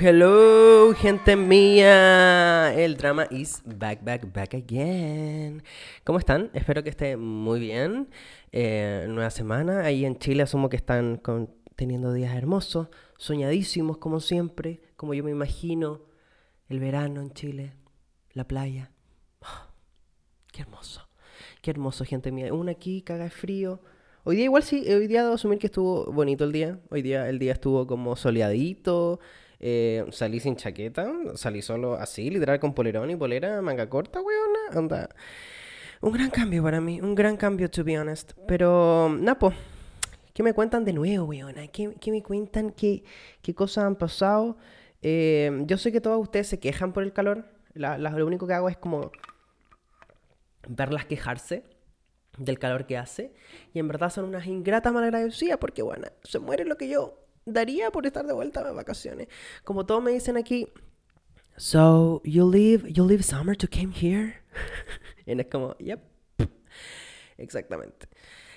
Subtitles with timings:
[0.00, 2.74] Hello, gente mía.
[2.74, 5.62] El drama is back, back, back again.
[6.04, 6.50] ¿Cómo están?
[6.54, 8.08] Espero que estén muy bien.
[8.50, 9.80] Eh, nueva semana.
[9.84, 11.20] Ahí en Chile asumo que están
[11.76, 12.88] teniendo días hermosos,
[13.18, 16.02] soñadísimos como siempre, como yo me imagino.
[16.68, 17.74] El verano en Chile,
[18.32, 18.90] la playa.
[20.52, 21.06] qué hermoso.
[21.62, 22.52] Qué hermoso, gente mía.
[22.52, 23.80] Una aquí caga de frío.
[24.24, 26.80] Hoy día igual sí, hoy día debo asumir que estuvo bonito el día.
[26.90, 29.20] Hoy día el día estuvo como soleadito.
[29.66, 34.78] Eh, salí sin chaqueta, salí solo así, literal con polerón y polera, manga corta, weona.
[34.78, 35.08] Anda.
[36.02, 38.34] Un gran cambio para mí, un gran cambio, to be honest.
[38.46, 39.54] Pero, Napo,
[40.34, 41.66] ¿qué me cuentan de nuevo, weona?
[41.68, 42.72] ¿Qué, me cuentan?
[42.72, 43.04] ¿Qué,
[43.40, 44.58] ¿Qué cosas han pasado?
[45.00, 47.46] Eh, yo sé que todos ustedes se quejan por el calor.
[47.72, 49.12] lo único que hago es como
[50.68, 51.64] verlas quejarse
[52.36, 53.32] del calor que hace.
[53.72, 57.90] Y en verdad son unas ingratas malagradecidas porque, bueno, se muere lo que yo daría
[57.90, 59.28] por estar de vuelta de vacaciones.
[59.64, 60.68] Como todos me dicen aquí,
[61.56, 64.34] so you leave, you leave summer to come here.
[65.26, 66.00] y es como, yep,
[67.38, 68.08] exactamente.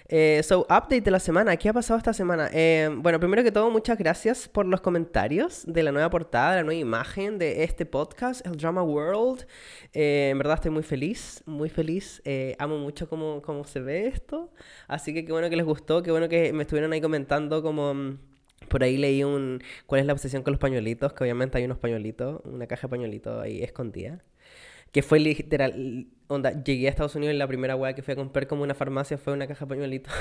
[0.09, 1.57] Eh, so, update de la semana.
[1.57, 2.49] ¿Qué ha pasado esta semana?
[2.53, 6.57] Eh, bueno, primero que todo, muchas gracias por los comentarios de la nueva portada, de
[6.57, 9.45] la nueva imagen de este podcast, el Drama World.
[9.93, 12.21] Eh, en verdad estoy muy feliz, muy feliz.
[12.57, 14.49] amo mucho cómo, cómo se ve esto.
[14.87, 18.17] Así que qué bueno que les gustó, qué bueno que me estuvieron ahí comentando como...
[18.67, 19.61] Por ahí leí un...
[19.85, 21.13] ¿Cuál es la obsesión con los pañuelitos?
[21.13, 24.23] Que obviamente hay unos pañuelitos, una caja de pañuelitos ahí escondida
[24.91, 28.15] que fue literal, onda, llegué a Estados Unidos y la primera weá que fui a
[28.15, 30.01] comprar como una farmacia fue una caja de.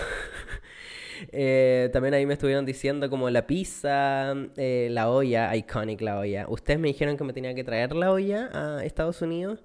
[1.32, 6.44] Eh, también ahí me estuvieron diciendo como la pizza, eh, la olla, iconic la olla.
[6.46, 9.64] Ustedes me dijeron que me tenía que traer la olla a Estados Unidos,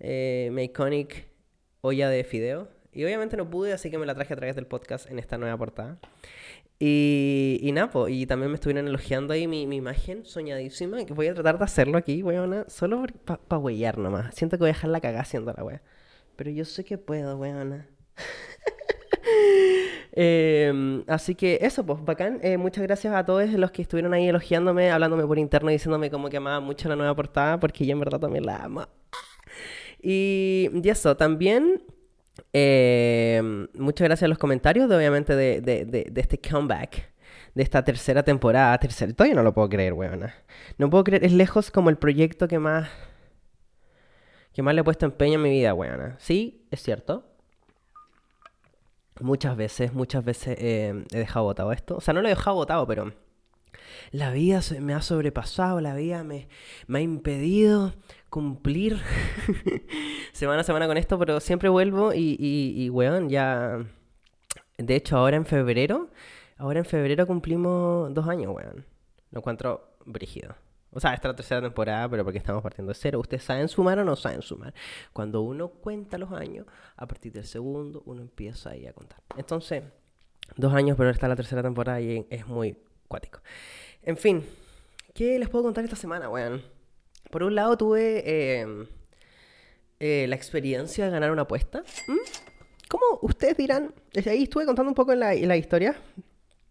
[0.00, 1.28] eh, mi iconic
[1.80, 2.68] olla de fideo.
[2.92, 5.38] Y obviamente no pude, así que me la traje a través del podcast en esta
[5.38, 5.98] nueva portada.
[6.84, 11.28] Y, y nada, y también me estuvieron elogiando ahí mi, mi, imagen soñadísima, que voy
[11.28, 14.34] a tratar de hacerlo aquí, weona, solo para pa huellar nomás.
[14.34, 15.80] Siento que voy a dejar la cagada haciendo la wea.
[16.34, 17.86] Pero yo sé que puedo, weona.
[20.12, 22.40] eh, así que eso, pues, bacán.
[22.42, 26.30] Eh, muchas gracias a todos los que estuvieron ahí elogiándome, hablándome por interno, diciéndome como
[26.30, 28.88] que amaba mucho la nueva portada, porque yo en verdad también la amo.
[30.02, 31.80] Y, y eso, también
[32.52, 33.40] eh,
[33.74, 37.10] muchas gracias a los comentarios, de, obviamente, de, de, de, este comeback,
[37.54, 38.76] de esta tercera temporada.
[38.78, 40.34] Tercera, todavía no lo puedo creer, weona.
[40.78, 42.88] No puedo creer, es lejos como el proyecto que más.
[44.52, 46.16] que más le he puesto empeño en mi vida, weona.
[46.18, 47.24] Sí, es cierto.
[49.20, 51.96] Muchas veces, muchas veces eh, he dejado botado esto.
[51.96, 53.12] O sea, no lo he dejado botado, pero.
[54.10, 56.48] La vida me ha sobrepasado, la vida me,
[56.86, 57.94] me ha impedido
[58.30, 59.00] cumplir
[60.32, 63.84] semana a semana con esto, pero siempre vuelvo y, y, y, weón, ya...
[64.78, 66.10] De hecho, ahora en febrero,
[66.56, 68.86] ahora en febrero cumplimos dos años, weón.
[69.30, 70.54] Lo encuentro brígido.
[70.94, 73.18] O sea, esta es la tercera temporada, pero porque estamos partiendo de cero.
[73.20, 74.74] ¿Ustedes saben sumar o no saben sumar?
[75.12, 76.66] Cuando uno cuenta los años,
[76.96, 79.18] a partir del segundo, uno empieza ahí a contar.
[79.38, 79.84] Entonces,
[80.56, 82.76] dos años, pero esta es la tercera temporada y es muy
[84.02, 84.44] En fin,
[85.14, 86.62] ¿qué les puedo contar esta semana, weón?
[87.30, 88.86] Por un lado tuve em,
[90.00, 91.82] eh, la experiencia de ganar una apuesta.
[92.08, 92.18] ¿Mm?
[92.88, 93.94] ¿Cómo ustedes dirán?
[94.12, 95.96] Desde ahí estuve contando un poco la, historia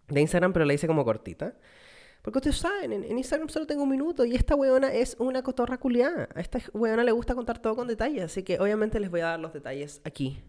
[0.07, 1.55] de Instagram, pero la hice como cortita.
[2.21, 5.79] Porque ustedes saben, en, Instagram solo tengo un minuto y esta weona es una cotorra
[5.79, 6.29] culiada.
[6.35, 9.27] A esta weona le gusta contar todo con detalles, así que obviamente les voy a
[9.27, 10.43] dar los detalles aquí,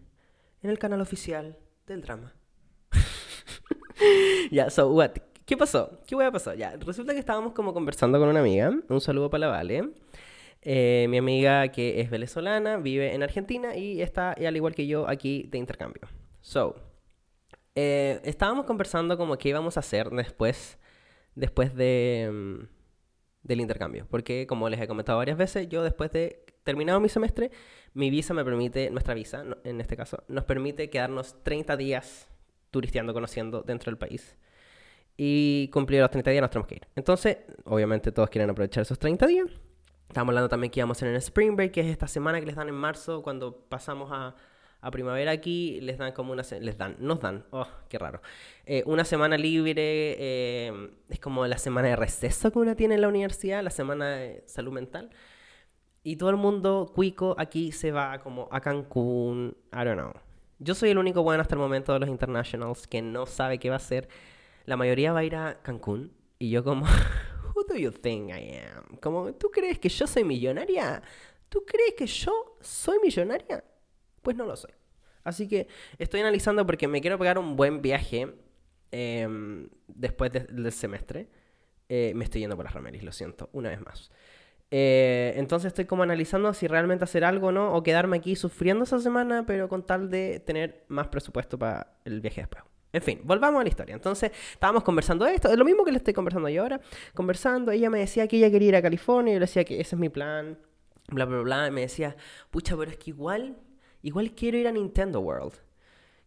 [0.61, 2.35] en el canal oficial del drama.
[4.51, 5.11] Ya, so what?
[5.45, 5.99] ¿Qué pasó?
[6.07, 6.53] ¿Qué hueá pasó?
[6.53, 8.71] Ya, resulta que estábamos como conversando con una amiga.
[8.87, 9.89] Un saludo para la Vale.
[10.61, 15.09] Eh, mi amiga que es venezolana, vive en Argentina y está, al igual que yo,
[15.09, 16.07] aquí de intercambio.
[16.39, 16.75] So,
[17.75, 20.79] eh, estábamos conversando como qué íbamos a hacer después,
[21.35, 22.67] después de, mm,
[23.43, 24.07] del intercambio.
[24.09, 27.51] Porque, como les he comentado varias veces, yo después de terminado mi semestre,
[27.93, 32.29] mi visa me permite, nuestra visa, en este caso, nos permite quedarnos 30 días
[32.71, 34.37] turisteando, conociendo dentro del país
[35.17, 36.87] y cumplir los 30 días nos tenemos que ir.
[36.95, 39.47] Entonces, obviamente todos quieren aprovechar esos 30 días.
[40.07, 42.45] Estamos hablando también que íbamos a en el Spring Break, que es esta semana que
[42.45, 44.35] les dan en marzo, cuando pasamos a,
[44.81, 46.43] a primavera aquí, les dan como una...
[46.59, 48.21] Les dan, nos dan, oh, qué raro.
[48.65, 53.01] Eh, una semana libre, eh, es como la semana de receso que uno tiene en
[53.01, 55.09] la universidad, la semana de salud mental.
[56.03, 60.11] Y todo el mundo cuico aquí se va como a Cancún, I don't know.
[60.59, 63.69] Yo soy el único bueno hasta el momento de los internationals que no sabe qué
[63.69, 64.09] va a hacer
[64.65, 66.85] la mayoría va a ir a Cancún y yo como,
[67.55, 68.97] who do you think I am?
[68.97, 71.01] Como, ¿tú crees que yo soy millonaria?
[71.49, 73.63] ¿Tú crees que yo soy millonaria?
[74.21, 74.71] Pues no lo soy.
[75.23, 75.67] Así que
[75.97, 78.35] estoy analizando porque me quiero pegar un buen viaje
[78.91, 81.29] em, después del semestre.
[81.87, 84.11] Eh, me estoy yendo por las rameris, lo siento, una vez más.
[84.71, 88.85] Eh, entonces estoy como analizando si realmente hacer algo o no, o quedarme aquí sufriendo
[88.85, 92.63] esa semana, pero con tal de tener más presupuesto para el viaje después.
[92.93, 93.95] En fin, volvamos a la historia.
[93.95, 96.79] Entonces, estábamos conversando esto, es lo mismo que le estoy conversando yo ahora.
[97.15, 99.95] Conversando, ella me decía que ella quería ir a California, yo le decía que ese
[99.95, 100.59] es mi plan,
[101.07, 101.67] bla, bla, bla.
[101.67, 102.15] Y me decía,
[102.51, 103.57] pucha, pero es que igual,
[104.03, 105.53] igual quiero ir a Nintendo World.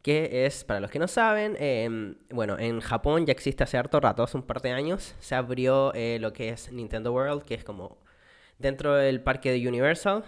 [0.02, 4.00] Que es, para los que no saben, em, bueno, en Japón ya existe hace harto
[4.00, 7.54] rato, hace un par de años, se abrió eh, lo que es Nintendo World, que
[7.54, 7.96] es como
[8.58, 10.24] dentro del parque de Universal.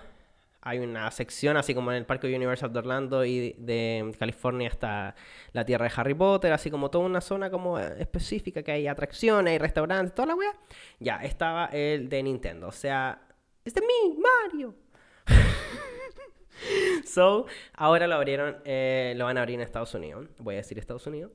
[0.60, 5.14] Hay una sección, así como en el parque Universal de Orlando y de California está
[5.52, 8.86] la tierra de Harry Potter, así como toda una zona como eh, específica que hay
[8.88, 10.52] atracciones, hay restaurantes, toda la wea.
[10.98, 13.22] Ya, estaba el de Nintendo, o sea,
[13.64, 14.74] es de mí, Mario.
[17.04, 20.26] so, ahora lo abrieron, eh, lo van a abrir en Estados Unidos.
[20.38, 21.30] Voy a decir Estados Unidos.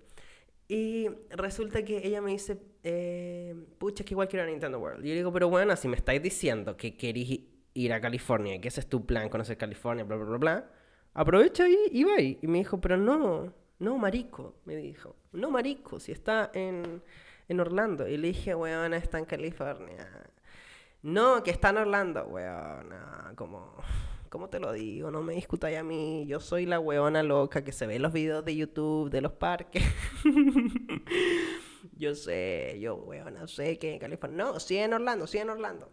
[0.68, 5.06] Y resulta que ella me dice, eh, pucha, es que igual quiero a Nintendo World.
[5.06, 7.42] Y yo digo, pero bueno, si me estáis diciendo que queréis
[7.74, 10.70] ir a California, que ese es tu plan, conocer California, bla, bla, bla, bla,
[11.14, 12.22] aprovecha y, y va.
[12.22, 15.16] Y me dijo, pero no, no, marico, me dijo.
[15.32, 17.02] No, marico, si está en,
[17.48, 18.08] en Orlando.
[18.08, 20.08] Y le dije, weón, está en California.
[21.02, 22.94] No, que está en Orlando, weón.
[23.36, 23.78] como...
[24.30, 25.12] ¿Cómo te lo digo?
[25.12, 26.26] No me discutáis a mí.
[26.26, 29.84] Yo soy la weona loca que se ve los videos de YouTube de los parques.
[31.96, 34.44] yo sé, yo weona, sé que en California.
[34.44, 35.92] No, sí en Orlando, sí en Orlando.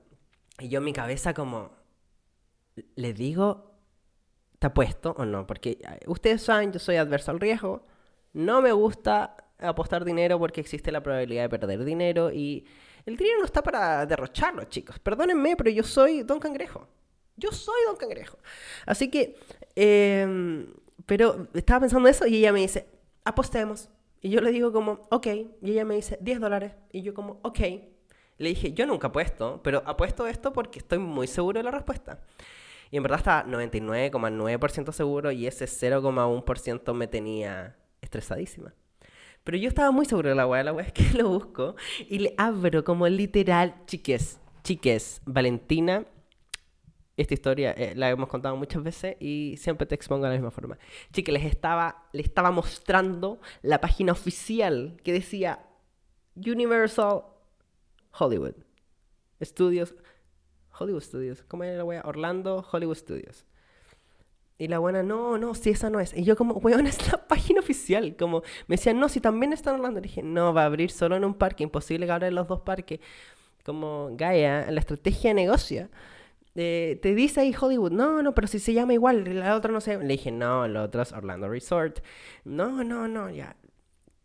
[0.61, 1.73] Y yo en mi cabeza como...
[2.95, 3.73] Le digo,
[4.59, 5.47] ¿te apuesto o no?
[5.47, 7.85] Porque ustedes saben, yo soy adverso al riesgo.
[8.33, 12.65] No me gusta apostar dinero porque existe la probabilidad de perder dinero y
[13.07, 14.99] el dinero no está para derrocharlo, chicos.
[14.99, 16.87] Perdónenme, pero yo soy Don Cangrejo.
[17.37, 18.39] Yo soy Don Cangrejo.
[18.87, 19.37] Así que,
[19.75, 20.73] em,
[21.07, 22.87] pero estaba pensando eso y ella me dice,
[23.25, 23.89] apostemos.
[24.21, 25.27] Y yo le digo como, ok.
[25.63, 26.73] Y ella me dice, 10 dólares.
[26.93, 27.61] Y yo como, ok.
[28.41, 32.21] Le dije, yo nunca apuesto, pero apuesto esto porque estoy muy seguro de la respuesta.
[32.91, 38.75] Y en verdad estaba 99,9% seguro y ese 0,1% me tenía estresadísima.
[39.45, 41.77] Pero yo estaba muy seguro de la weá, la weá es que lo busco
[42.09, 46.07] y le abro como literal, chiques, chiques, Valentina
[47.21, 50.51] esta historia eh, la hemos contado muchas veces y siempre te expongo de la misma
[50.51, 50.79] forma.
[51.13, 55.61] Chique, les estaba, les estaba mostrando la página oficial que decía
[56.35, 57.25] Universal
[58.19, 58.55] Hollywood
[59.43, 59.95] Studios.
[60.79, 61.43] Hollywood Studios.
[61.49, 62.03] ¿Cómo era la wea?
[62.05, 63.47] Orlando Hollywood Studios.
[64.59, 66.15] Y la buena, no, no, si esa no es.
[66.15, 68.17] Y yo como, weón, es la página oficial.
[68.17, 70.01] Como, me decían, no, si también está en Orlando.
[70.01, 71.63] Y dije, no, va a abrir solo en un parque.
[71.63, 73.01] Imposible que abra en los dos parques.
[73.65, 75.89] Como, Gaia, la estrategia de negocio
[76.53, 79.99] te dice ahí Hollywood, no, no, pero si se llama igual, la otra no sé.
[79.99, 82.01] Le dije, no, la otra es Orlando Resort.
[82.45, 83.57] No, no, no, ya.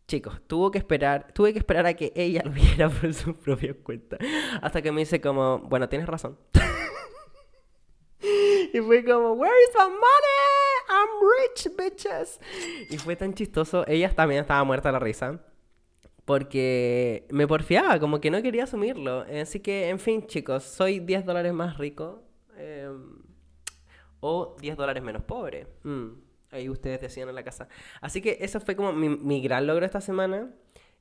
[0.07, 3.73] Chicos, tuvo que esperar, tuve que esperar a que ella lo viera por su propia
[3.73, 4.17] cuenta.
[4.61, 6.37] Hasta que me dice como, bueno, tienes razón.
[8.21, 10.45] y fue como, where is my money?
[10.87, 11.09] I'm
[11.39, 12.39] rich, bitches.
[12.91, 13.83] Y fue tan chistoso.
[13.87, 15.41] Ella también estaba muerta de la risa
[16.25, 19.25] porque me porfiaba, como que no quería asumirlo.
[19.41, 22.23] Así que, en fin, chicos, soy 10 dólares más rico
[22.57, 23.21] em,
[24.19, 25.67] o 10 dólares menos pobre.
[25.83, 26.24] Mm,
[26.55, 27.67] ahí ustedes decían en la casa.
[28.01, 30.49] Así que eso fue como mi, gran logro esta semana.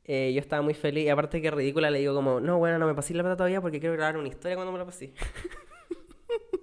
[0.04, 2.86] Eh, yo estaba muy feliz y aparte que ridícula le digo como, no, bueno, no
[2.86, 5.14] me pasé la plata todavía porque quiero grabar una historia cuando me la pasé.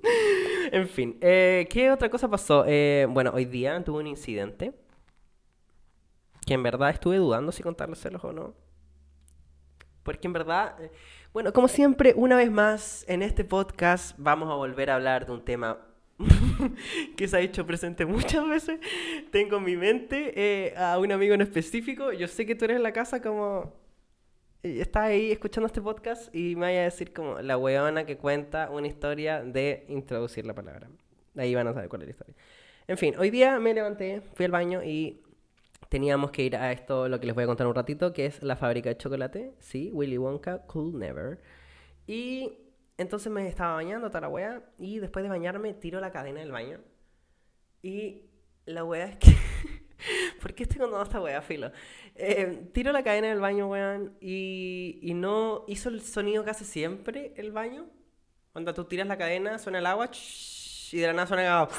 [0.72, 2.66] en fin, eh, ¿qué otra cosa pasó?
[2.68, 4.74] Eh, bueno, hoy día tuve un incidente
[6.46, 8.54] que en verdad estuve dudando si contárselos o no.
[10.04, 10.76] Porque en verdad,
[11.34, 15.32] bueno, como siempre, una vez más en este podcast vamos a volver a hablar de
[15.32, 15.80] un tema
[17.18, 18.80] que se ha hecho presente muchas veces.
[19.32, 22.12] Tengo en mi mente eh, a un amigo en específico.
[22.12, 23.74] Yo sé que tú eres en la casa como...
[24.64, 28.18] Eh, estás ahí escuchando este podcast y me vaya a decir como la weona que
[28.18, 30.90] cuenta una historia de introducir la palabra.
[31.38, 32.36] Ahí van a saber cuál es la historia.
[32.88, 35.22] En fin, hoy día me levanté, fui al baño y
[35.90, 38.42] teníamos que ir a esto, lo que les voy a contar un ratito, que es
[38.44, 39.54] la fábrica de chocolate.
[39.60, 41.40] Sí, Willy Wonka, Cool Never.
[42.08, 42.54] Y
[43.02, 46.80] entonces me estaba bañando, toda la y después de bañarme tiro la cadena del baño.
[47.82, 48.24] Y
[48.66, 49.36] la wea es que...
[50.42, 51.72] ¿Por qué estoy contando esta wea, filo?
[52.16, 56.66] Eh, tiro la cadena del baño, weón, y, y no hizo el sonido que hace
[56.66, 57.86] siempre el baño.
[58.52, 60.10] Cuando tú tiras la cadena, suena el agua,
[60.92, 61.70] y de la nada suena el agua.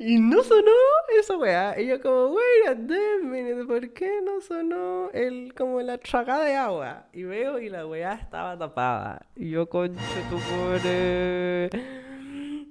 [0.00, 0.70] Y no sonó
[1.18, 1.80] esa weá.
[1.80, 6.54] Y yo como, wait a minute, ¿por qué no sonó el, como la tragada de
[6.54, 7.06] agua?
[7.12, 9.26] Y veo y la weá estaba tapada.
[9.34, 10.00] Y yo, concha
[10.30, 11.70] tu pobre.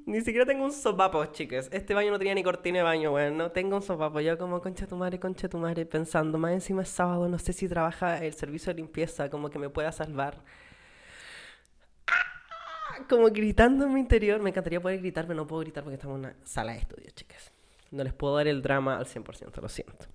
[0.05, 1.67] Ni siquiera tengo un sopapo, chicos.
[1.69, 3.35] Este baño no tenía ni cortina de baño, weón.
[3.35, 4.21] No tengo un sopapo.
[4.21, 7.51] Yo como concha tu madre, concha tu madre, pensando, más encima es sábado, no sé
[7.51, 10.41] si trabaja el servicio de limpieza, como que me pueda salvar.
[13.09, 14.41] Como gritando en mi interior.
[14.41, 17.09] Me encantaría poder gritar, pero no puedo gritar porque estamos en una sala de estudio,
[17.11, 17.51] chicas.
[17.91, 20.07] No les puedo dar el drama al 100%, lo siento.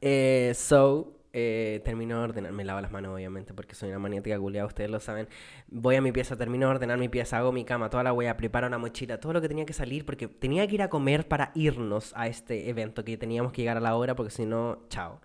[0.00, 4.38] Eh, so, eh, termino de ordenar, me lavo las manos obviamente porque soy una maniática
[4.38, 5.28] culiada, ustedes lo saben.
[5.68, 8.36] Voy a mi pieza, termino de ordenar mi pieza, hago mi cama, toda la wea,
[8.36, 11.28] preparo una mochila, todo lo que tenía que salir porque tenía que ir a comer
[11.28, 14.86] para irnos a este evento que teníamos que llegar a la hora porque si no,
[14.88, 15.20] chao.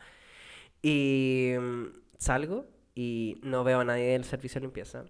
[0.81, 1.85] Y mm,
[2.17, 5.05] salgo y no veo a nadie del servicio de limpieza.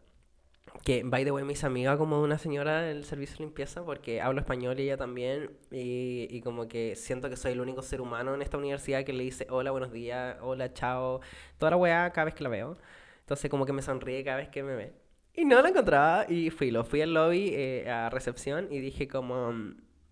[0.84, 4.42] Que, by the way, mis amigas como una señora del servicio de limpieza porque hablo
[4.42, 5.51] español y ella también.
[5.72, 9.13] Y, y como que siento que soy el único ser humano en esta universidad que
[9.13, 11.22] le dice hola, buenos días, hola, chao.
[11.58, 12.77] Toda la weá cada vez que la veo.
[13.22, 14.94] Entonces como que me sonríe cada vez que me ve.
[15.36, 19.08] Y no la encontraba y fui, lo fui al lobby eh, a recepción y dije
[19.08, 19.51] como,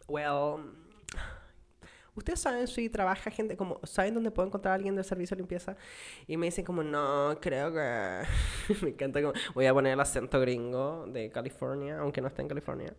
[0.07, 0.63] well,
[2.13, 5.41] ¿Ustedes saben si trabaja gente como, saben dónde puedo encontrar a alguien del servicio de
[5.41, 5.77] limpieza?
[6.27, 8.73] Y me dicen como, no, creo que...
[8.81, 12.47] me encanta como, voy a poner el acento gringo de California, aunque no esté en
[12.49, 12.93] California.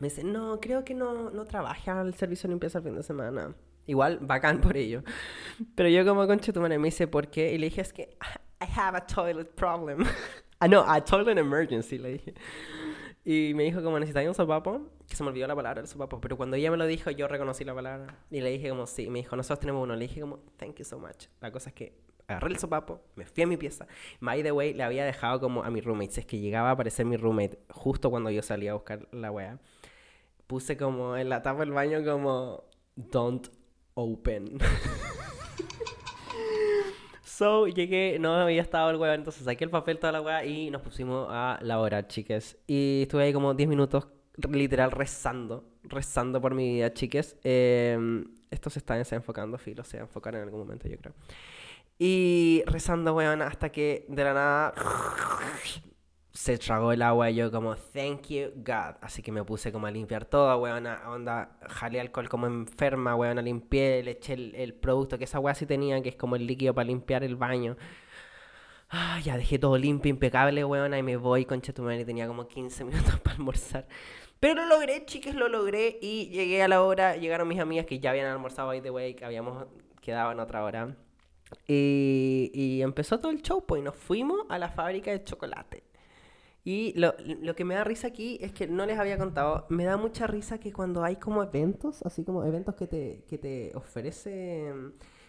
[0.00, 3.02] Me dicen, no, creo que no, no trabaja el servicio de limpieza el fin de
[3.02, 3.54] semana.
[3.86, 5.02] Igual, bacán por ello.
[5.74, 7.52] Pero yo como concha tu madre me dice, ¿por qué?
[7.52, 8.16] Y le dije, es que
[8.60, 10.04] I have a toilet problem.
[10.58, 12.34] ah, no, a toilet emergency, le dije.
[13.24, 16.20] Y me dijo como necesitáis un sopapo, que se me olvidó la palabra el sopapo,
[16.20, 19.08] pero cuando ella me lo dijo yo reconocí la palabra y le dije como sí,
[19.08, 21.28] me dijo nosotros tenemos uno, le dije como thank you so much.
[21.40, 21.94] La cosa es que
[22.28, 23.86] agarré el sopapo, me fui a mi pieza,
[24.20, 26.72] by the way le había dejado como a mi roommate, si es que llegaba a
[26.72, 29.58] aparecer mi roommate justo cuando yo salía a buscar la wea,
[30.46, 32.64] puse como en la tapa del baño como
[32.96, 33.48] don't
[33.94, 34.58] open.
[37.36, 40.70] So, llegué, no había estado el weón, entonces saqué el papel, toda la weá y
[40.70, 42.56] nos pusimos a laborar, chiques.
[42.68, 44.06] Y estuve ahí como 10 minutos,
[44.52, 47.36] literal, rezando, rezando por mi vida, chiques.
[47.42, 51.12] Eh, esto se está desenfocando, filo, se va a enfocar en algún momento, yo creo.
[51.98, 54.74] Y rezando, weón, hasta que de la nada
[56.34, 58.96] se tragó el agua y yo como, thank you God.
[59.00, 63.42] Así que me puse como a limpiar todo, weón, onda, jalé alcohol como enferma, weón,
[63.44, 66.74] limpié, le eché el, producto que esa weá sí tenía, que es como el líquido
[66.74, 67.76] para limpiar el baño.
[68.90, 72.48] Ah, ya dejé todo limpio, impecable, weón, y me voy, concha tu madre, tenía como
[72.48, 73.86] 15 minutos para almorzar.
[74.40, 78.00] Pero lo logré, chicas, lo logré y llegué a la hora, llegaron mis amigas que
[78.00, 79.66] ya habían almorzado ahí de way, que habíamos
[80.00, 80.96] quedado en otra hora.
[81.68, 85.93] Y, y empezó todo el show, pues, y nos fuimos a la fábrica de chocolate.
[86.64, 89.84] Y lo, lo, que me da risa aquí es que no les había contado, me
[89.84, 93.72] da mucha risa que cuando hay como eventos, así como eventos que te, que te
[93.74, 94.72] ofrece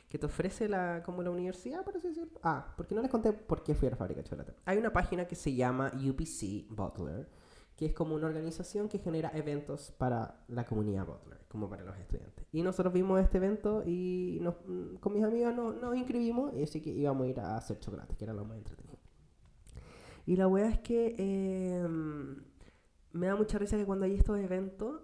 [0.08, 2.39] que te ofrece la, como la universidad, por así decirlo.
[2.42, 4.54] Ah, porque no les conté por qué fui a la fábrica de chocolate.
[4.63, 7.27] Hay una página que se llama UPC Butler,
[7.75, 11.98] que es como una organización que genera eventos para la comunidad Butler, como para los
[11.98, 12.46] estudiantes.
[12.54, 14.56] Y nosotros vimos este evento y nos,
[15.01, 18.15] con mis amigas nos, nos inscribimos y así que íbamos a ir a hacer chocolate,
[18.15, 18.85] que era lo más entretenido.
[20.25, 22.44] Y la weá es que em,
[23.12, 25.01] me da mucha risa que cuando hay estos eventos,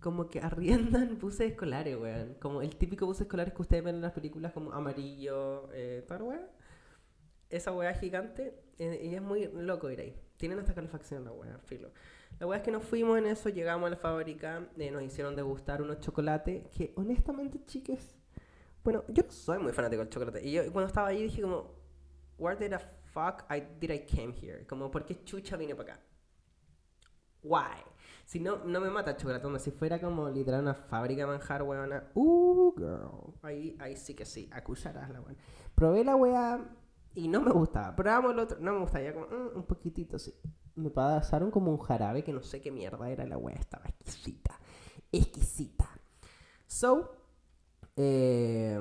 [0.00, 2.34] como que arriendan buses escolares, weón.
[2.40, 6.22] Como el típico bus escolar que ustedes ven en las películas, como amarillo, eh, tal
[6.22, 6.48] weá.
[7.50, 10.16] Esa weá gigante, eh, y es muy loco ir ahí.
[10.36, 11.90] Tienen hasta calefacción la weá, filo.
[12.40, 15.36] La weá es que nos fuimos en eso, llegamos a la fábrica, eh, nos hicieron
[15.36, 18.16] degustar unos chocolates que, honestamente, chiques,
[18.82, 20.44] bueno, yo soy muy fanático del chocolate.
[20.44, 21.70] Y yo cuando estaba ahí dije como,
[22.58, 24.66] did I fuck I, did I came here?
[24.66, 26.02] Como, ¿por qué chucha vine para acá?
[27.42, 27.82] Why?
[28.24, 29.58] Si no, no me mata el chocolate.
[29.58, 32.10] Si fuera como literal una fábrica de manjar, weona.
[32.14, 33.34] Uh, girl.
[33.42, 34.48] Ahí, ahí sí que sí.
[34.52, 35.38] Acusarás la weona.
[35.74, 36.64] Probé la wea
[37.14, 37.94] y no me gustaba.
[37.96, 38.58] Probamos el otro.
[38.60, 39.04] No me gustaba.
[39.04, 40.34] Ya como, mm, un poquitito, sí.
[40.76, 43.56] Me pasaron como un jarabe que no sé qué mierda era la wea.
[43.56, 44.58] Estaba exquisita.
[45.10, 45.88] Exquisita.
[46.66, 47.21] So,
[47.96, 48.78] eh,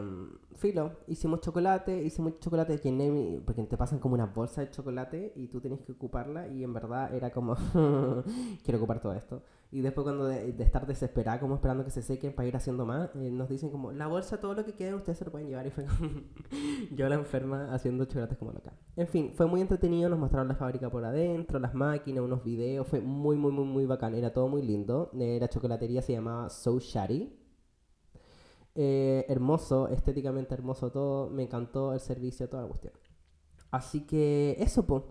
[0.55, 5.47] filo, hicimos chocolate, hicimos chocolate, llené porque te pasan como una bolsa de chocolate y
[5.47, 7.55] tú tienes que ocuparla y en verdad era como,
[8.63, 9.43] quiero ocupar todo esto.
[9.73, 13.09] Y después cuando de, estar desesperada, como esperando que se sequen para ir haciendo más,
[13.15, 15.65] eh, nos dicen como, la bolsa, todo lo que quede, ustedes se lo pueden llevar.
[15.65, 15.85] Y fue
[16.91, 18.73] yo la enferma haciendo chocolates como loca.
[18.97, 22.85] En fin, fue muy entretenido, nos mostraron la fábrica por adentro, las máquinas, unos videos,
[22.85, 25.09] fue muy, muy, muy, muy bacán, era todo muy lindo.
[25.17, 27.40] Eh, la chocolatería se llamaba So Shady
[28.75, 32.93] eh, hermoso, estéticamente hermoso todo, me encantó el servicio, toda la cuestión.
[33.71, 35.03] Así que eso, pues.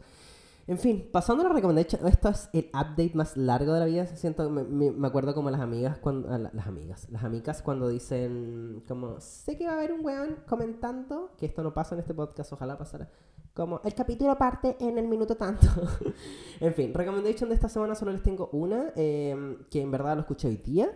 [0.67, 4.07] En fin, pasando a la recomendación, esto es el update más largo de la vida.
[4.07, 9.21] Siento, me, me, acuerdo como las amigas, cuando, las amigas, las amigas cuando dicen como,
[9.21, 12.53] sé que va a haber un weón comentando, que esto no pasa en este podcast,
[12.53, 13.11] ojalá pasara,
[13.53, 15.67] Como el capítulo parte en el minuto tanto.
[16.61, 20.21] en fin, recommendation de esta semana solo les tengo una, eh, que en verdad lo
[20.21, 20.89] escuché hoy día.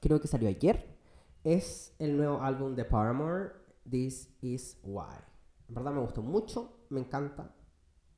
[0.00, 0.99] Creo que salió ayer.
[1.42, 3.52] Es el nuevo álbum de Paramore,
[3.88, 5.16] This Is Why.
[5.68, 7.54] En verdad me gustó mucho, me encanta.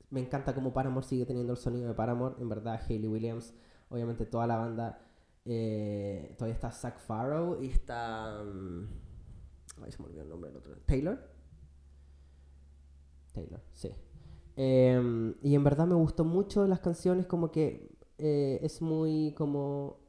[0.09, 2.35] Me encanta cómo Paramore sigue teniendo el sonido de Paramore.
[2.39, 3.53] En verdad, Hayley Williams,
[3.89, 4.99] obviamente toda la banda.
[5.45, 8.41] Eh, todavía está Zach Farrow y está.
[8.41, 8.87] Um,
[9.81, 10.75] ay, se me olvidó el nombre del otro.
[10.85, 11.19] Taylor.
[13.33, 13.89] Taylor, sí.
[14.55, 20.02] Em, y en verdad me gustó mucho las canciones, como que eh, es muy como.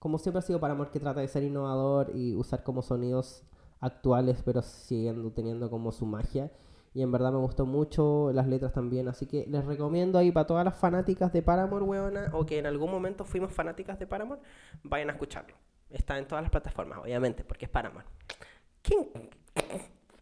[0.00, 3.44] Como siempre ha sido Paramore que trata de ser innovador y usar como sonidos
[3.80, 6.50] actuales, pero siguiendo teniendo como su magia.
[6.94, 9.08] Y en verdad me gustó mucho las letras también.
[9.08, 12.64] Así que les recomiendo ahí para todas las fanáticas de Paramore, weona, o que en
[12.64, 14.40] algún momento fuimos fanáticas de Paramore,
[14.82, 15.54] vayan a escucharlo.
[15.90, 18.06] Está en todas las plataformas, obviamente, porque es Paramore.
[18.80, 19.06] ¿Quién?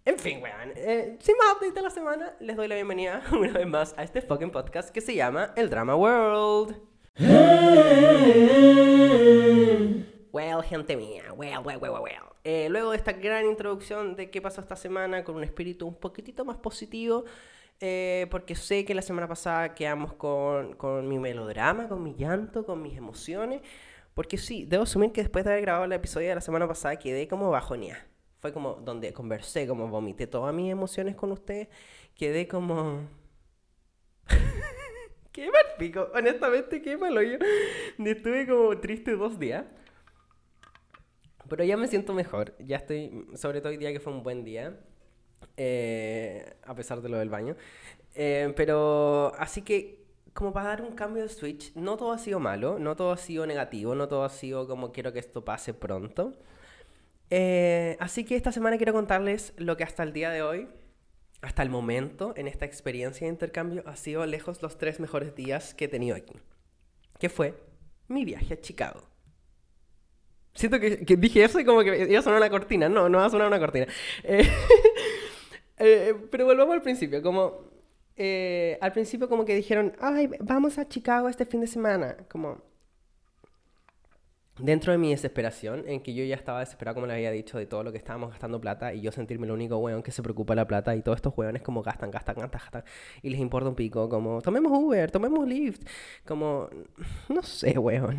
[0.05, 0.73] En fin, weón.
[0.75, 4.03] Eh, sin más update de la semana, les doy la bienvenida una vez más a
[4.03, 6.98] este fucking podcast que se llama El Drama World.
[10.31, 12.37] Well, gente mía, well, well, well, well.
[12.45, 15.97] Eh, luego de esta gran introducción de qué pasó esta semana con un espíritu un
[15.97, 17.25] poquitito más positivo,
[17.81, 22.65] eh, porque sé que la semana pasada quedamos con, con mi melodrama, con mi llanto,
[22.65, 23.63] con mis emociones,
[24.15, 26.97] porque sí, debo asumir que después de haber grabado el episodio de la semana pasada
[26.97, 28.09] quedé como bajonía
[28.39, 31.69] fue como donde conversé, como vomité todas mis emociones con ustedes,
[32.15, 33.01] quedé como...
[35.33, 37.39] qué mal pico, honestamente, qué malo yo.
[38.05, 39.65] Estuve como triste dos días.
[41.49, 44.45] Pero ya me siento mejor, ya estoy, sobre todo hoy día que fue un buen
[44.45, 44.79] día,
[45.57, 47.57] eh, a pesar de lo del baño.
[48.15, 50.05] Eh, pero así que,
[50.35, 53.17] como para dar un cambio de switch, no todo ha sido malo, no todo ha
[53.17, 56.35] sido negativo, no todo ha sido como quiero que esto pase pronto.
[57.31, 60.69] Eh, así que esta semana quiero contarles lo que hasta el día de hoy,
[61.41, 65.75] hasta el momento, en esta experiencia de intercambio, ha sido lejos los tres mejores días
[65.75, 66.35] que he tenido aquí.
[67.19, 67.55] Que fue
[68.09, 69.03] mi viaje a Chicago.
[70.55, 72.89] Siento que, dije eso y como que iba a sonar una cortina.
[72.89, 73.87] No, no va a sonar una cortina.
[74.25, 74.51] Eh,
[75.79, 77.23] eh, pero volvamos al principio.
[77.23, 77.69] Como
[78.81, 82.17] al principio como que dijeron, ay, vamos a Chicago este fin de semana.
[82.29, 82.61] Como,
[84.59, 87.67] dentro de mi desesperación, en que yo ya estaba desesperado, como les había dicho, de
[87.67, 90.53] todo lo que estábamos gastando plata y yo sentirme el único weón que se preocupa
[90.53, 92.85] de la plata y todos estos weones como gastan, gastan, gastan, gastan
[93.23, 95.83] y les importa un pico, como tomemos Uber, tomemos Lyft,
[96.27, 96.69] como
[97.29, 98.19] no sé, weón,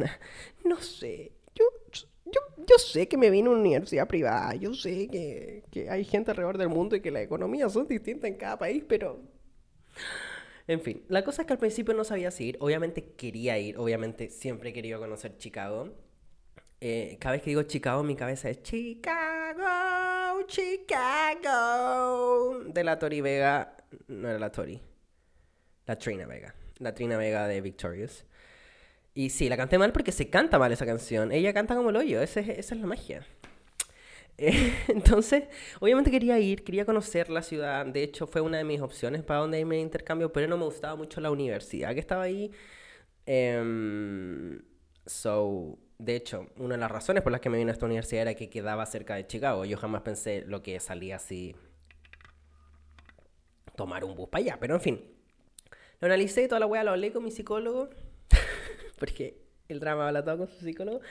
[0.65, 1.33] no sé.
[1.55, 5.89] Yo, yo, yo sé que me vine a una universidad privada, yo sé que, que
[5.89, 9.19] hay gente alrededor del mundo y que las economías son distintas en cada país, pero...
[10.67, 13.79] En fin, la cosa es que al principio no sabía si ir, obviamente quería ir,
[13.79, 15.89] obviamente siempre he querido conocer Chicago,
[16.81, 19.65] eh, cada vez que digo Chicago, mi cabeza es Chicago,
[20.47, 21.49] Chicago.
[22.65, 23.75] De la Tori Vega,
[24.07, 24.79] no era la Tori,
[25.85, 28.25] la Trina Vega, la Trina Vega de Victorious.
[29.13, 31.31] Y sí, la canté mal porque se canta mal esa canción.
[31.31, 33.25] Ella canta como el hoyo, esa es, esa es la magia.
[34.37, 35.43] Eh, entonces,
[35.81, 37.85] obviamente quería ir, quería conocer la ciudad.
[37.85, 40.63] De hecho, fue una de mis opciones para donde irme de intercambio, pero no me
[40.65, 42.51] gustaba mucho la universidad que estaba ahí.
[43.27, 44.59] Um,
[45.05, 48.21] so, de hecho, una de las razones por las que me vine a esta universidad
[48.21, 49.65] era que quedaba cerca de Chicago.
[49.65, 51.55] Yo jamás pensé lo que salía así
[53.75, 55.03] tomar un bus para allá, pero en fin.
[55.99, 57.89] Lo analicé, toda la weá lo hablé con mi psicólogo,
[58.97, 61.01] porque el drama habla todo con su psicólogo,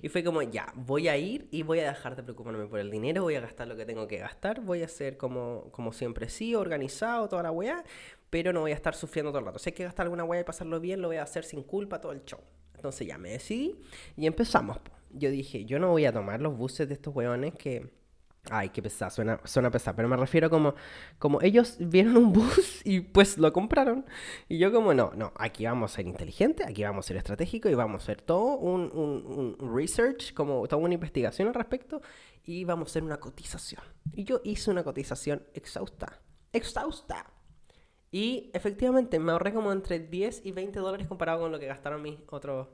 [0.00, 2.90] y fue como, ya, voy a ir y voy a dejar de preocuparme por el
[2.90, 6.30] dinero, voy a gastar lo que tengo que gastar, voy a ser como, como siempre
[6.30, 7.84] sí, organizado, toda la weá,
[8.30, 9.58] pero no voy a estar sufriendo todo el rato.
[9.58, 12.00] Si hay que gastar alguna weá y pasarlo bien, lo voy a hacer sin culpa
[12.00, 12.40] todo el show.
[12.82, 13.76] Entonces ya me decidí
[14.16, 14.78] y empezamos.
[15.12, 18.02] Yo dije, yo no voy a tomar los buses de estos weones que...
[18.50, 20.74] Ay, qué pesado, suena, suena pesado, pero me refiero como,
[21.20, 24.04] como ellos vieron un bus y pues lo compraron.
[24.48, 27.70] Y yo como, no, no, aquí vamos a ser inteligentes, aquí vamos a ser estratégicos
[27.70, 32.02] y vamos a hacer todo un, un, un research, como toda una investigación al respecto
[32.44, 33.82] y vamos a hacer una cotización.
[34.12, 36.20] Y yo hice una cotización exhausta,
[36.52, 37.26] exhausta.
[38.12, 42.02] Y efectivamente me ahorré como entre 10 y 20 dólares comparado con lo que gastaron
[42.02, 42.68] mis otros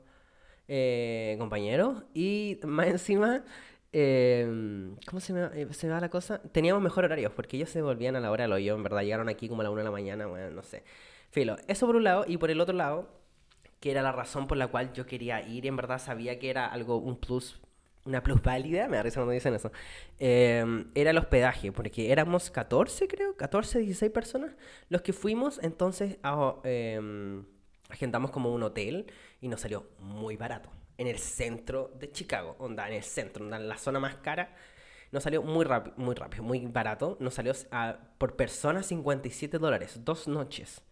[0.67, 2.03] eh, compañeros.
[2.13, 3.43] Y más encima,
[3.93, 6.41] em, ¿cómo se me, eh, se va la cosa?
[6.51, 8.75] Teníamos mejor horarios porque ellos se volvían a la hora del hoyo.
[8.75, 10.83] En verdad, llegaron aquí como a la 1 de la mañana, bueno, no sé.
[11.31, 12.25] Filo, eso por un lado.
[12.27, 13.07] Y por el otro lado,
[13.79, 16.67] que era la razón por la cual yo quería ir, en verdad sabía que era
[16.67, 17.61] algo, un plus
[18.09, 19.71] una plusválida, me da risa cuando dicen eso,
[20.17, 24.51] em, era el hospedaje, porque éramos 14, creo, 14, 16 personas
[24.89, 27.45] los que fuimos, entonces ah, em,
[27.89, 29.05] agendamos como un hotel
[29.41, 33.57] y nos salió muy barato, en el centro de Chicago, onda, en el centro, onda,
[33.57, 34.55] en la zona más cara,
[35.11, 35.65] Nos salió muy
[35.97, 37.17] muy rápido, muy barato.
[37.19, 40.83] Nos salió a, por persona 57 dólares, dos noches.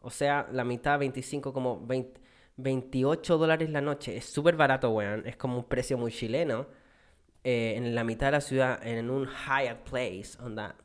[0.00, 2.20] O sea, la mitad, 25, como 20,
[2.62, 4.16] 28 dólares la noche.
[4.16, 5.26] Es súper barato, weón.
[5.26, 6.66] Es como un precio muy chileno.
[7.42, 10.76] Eh, en la mitad de la ciudad, en un Hyatt Place, onda.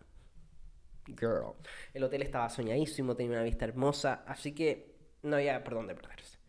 [1.08, 1.54] Girl.
[1.94, 6.40] El hotel estaba soñadísimo, tenía una vista hermosa, así que no había por dónde perderse.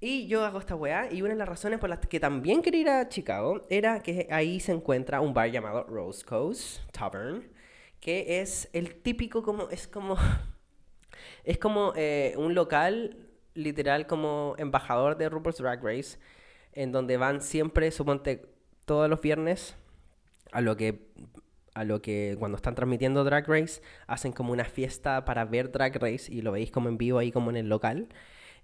[0.00, 2.80] Y yo hago esta weá, y una de las razones por las que también quería
[2.80, 7.50] ir a Chicago era que ahí se encuentra un bar llamado Rose Coast Tavern,
[8.00, 10.16] que es el típico como, es como,
[11.44, 13.25] es como eh, un local
[13.56, 16.18] literal como embajador de RuPaul's Drag Race,
[16.72, 18.46] en donde van siempre, suponte,
[18.84, 19.76] todos los viernes,
[20.52, 21.08] a lo que
[21.74, 25.94] a lo que cuando están transmitiendo Drag Race hacen como una fiesta para ver Drag
[25.96, 28.08] Race y lo veis como en vivo ahí como en el local.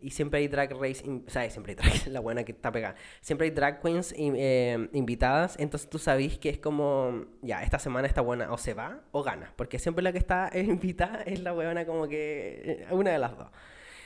[0.03, 2.97] Y siempre hay drag race, o sea, siempre hay drag, la buena que está pegada,
[3.21, 8.09] siempre hay drag queens eh, invitadas, entonces tú sabes que es como, ya, esta semana
[8.09, 11.53] está buena, o se va o gana, porque siempre la que está invitada es la
[11.53, 13.49] buena como que, eh, una de las dos.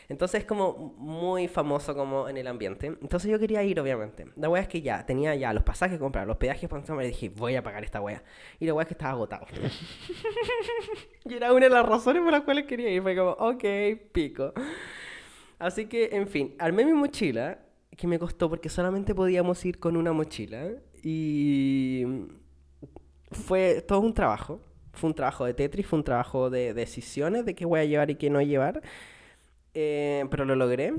[0.09, 2.87] Entonces es como muy famoso como en el ambiente.
[2.87, 4.27] Entonces yo quería ir, obviamente.
[4.37, 7.29] La wea es que ya tenía ya los pasajes comprados, los peajes para y dije,
[7.31, 8.23] voy a pagar esta wea.
[8.61, 9.47] Y la wea es que estaba agotado.
[11.25, 13.03] y era una de las razones por las cuales quería ir.
[13.03, 13.65] Fue como, ok,
[14.13, 14.53] pico.
[15.59, 17.59] Así que, en fin, armé mi mochila,
[17.97, 20.69] que me costó porque solamente podíamos ir con una mochila.
[21.03, 22.05] Y
[23.31, 24.61] fue todo un trabajo.
[24.93, 28.11] Fue un trabajo de Tetris, fue un trabajo de decisiones de qué voy a llevar
[28.11, 28.83] y qué no llevar.
[29.79, 30.95] Eh, pero lo logré.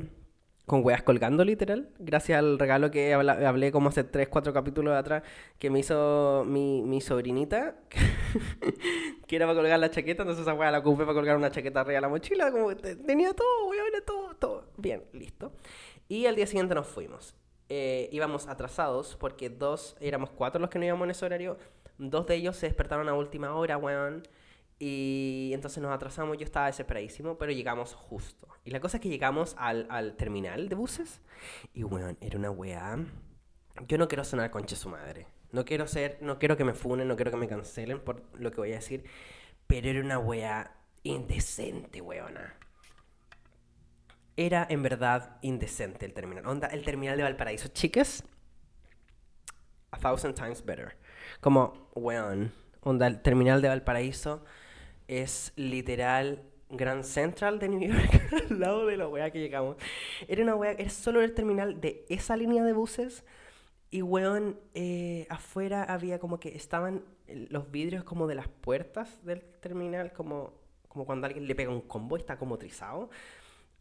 [0.67, 1.89] Con weas colgando, literal.
[1.97, 5.23] Gracias al regalo que hablé como hace 3, 4 capítulos atrás
[5.57, 7.77] que me hizo mi, mi sobrinita.
[9.27, 10.21] que era para colgar la chaqueta.
[10.21, 12.51] Entonces esa wea la ocupé para colgar una chaqueta arriba de la mochila.
[12.51, 14.65] Como tenía todo, weón, todo, todo.
[14.77, 15.53] Bien, listo.
[16.07, 17.33] Y al día siguiente nos fuimos.
[17.69, 21.57] Eh, íbamos atrasados porque dos, éramos cuatro los que no íbamos en ese horario.
[21.97, 24.21] Dos de ellos se despertaron a última hora, weón.
[24.79, 28.47] Y entonces nos atrasamos, yo estaba desesperadísimo, pero llegamos justo.
[28.63, 31.21] Y la cosa es que llegamos al, al terminal de buses
[31.73, 32.97] y, bueno, era una weá.
[33.87, 35.27] Yo no quiero sonar conche su madre.
[35.51, 38.51] No quiero ser, no quiero que me funen, no quiero que me cancelen por lo
[38.51, 39.05] que voy a decir.
[39.65, 42.55] Pero era una weá indecente, weona.
[44.35, 46.45] Era en verdad indecente el terminal.
[46.45, 47.69] Onda, el terminal de Valparaíso.
[47.69, 48.23] Chicas,
[49.91, 50.97] a thousand times better.
[51.41, 52.53] Como, weón.
[52.81, 54.45] Onda, el terminal de Valparaíso
[55.07, 59.77] es literal Grand Central de New York, al lado de la weá que llegamos.
[60.27, 63.23] Era una weá, era solo el terminal de esa línea de buses.
[63.89, 69.41] Y weón, eh, afuera había como que estaban los vidrios como de las puertas del
[69.61, 70.53] terminal, como,
[70.89, 73.09] como cuando alguien le pega un combo y está como trizado.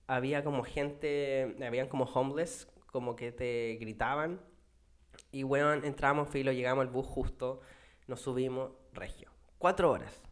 [0.07, 4.41] Había como gente, habían como homeless, como que te gritaban.
[5.33, 7.61] Y weón, entramos, filo, llegamos al bus justo,
[8.07, 9.31] nos subimos, regio.
[9.59, 10.26] Cuatro horas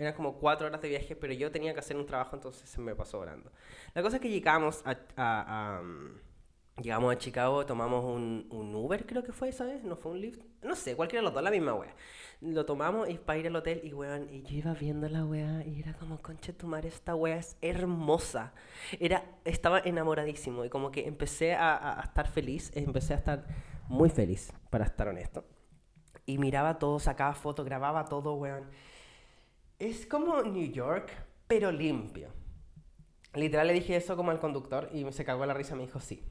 [0.00, 2.80] eran como cuatro horas de viaje, pero yo tenía que hacer un trabajo, entonces se
[2.80, 3.50] me pasó volando.
[3.94, 9.22] La cosa es que llegamos a, mm, llegamos a Chicago, tomamos un, un, Uber, creo
[9.22, 11.50] que fue esa vez, no fue un Lyft, no sé, cualquiera de los dos, la
[11.50, 11.94] misma wea.
[12.40, 15.62] Lo tomamos y para ir al hotel y weón, y yo iba viendo la wea
[15.66, 18.54] y era como, conche tu madre, esta wea es hermosa.
[18.98, 23.46] Era, estaba enamoradísimo y como que empecé a, a estar feliz, empecé a estar
[23.86, 25.44] muy feliz, para estar honesto.
[26.24, 28.64] Y miraba todo, sacaba fotos, grababa todo, weón
[29.80, 31.10] es como New York,
[31.48, 32.28] pero limpio.
[33.34, 36.22] Literal le dije eso como al conductor y se cagó la risa me dijo sí.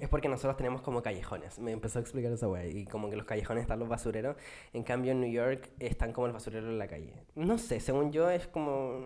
[0.00, 1.60] Es porque nosotros tenemos como callejones.
[1.60, 2.76] Me empezó a explicar esa wey.
[2.76, 4.36] Y como que los callejones están los basureros.
[4.72, 7.24] En cambio en New York están como el basurero en la calle.
[7.36, 9.00] No sé, según yo es como...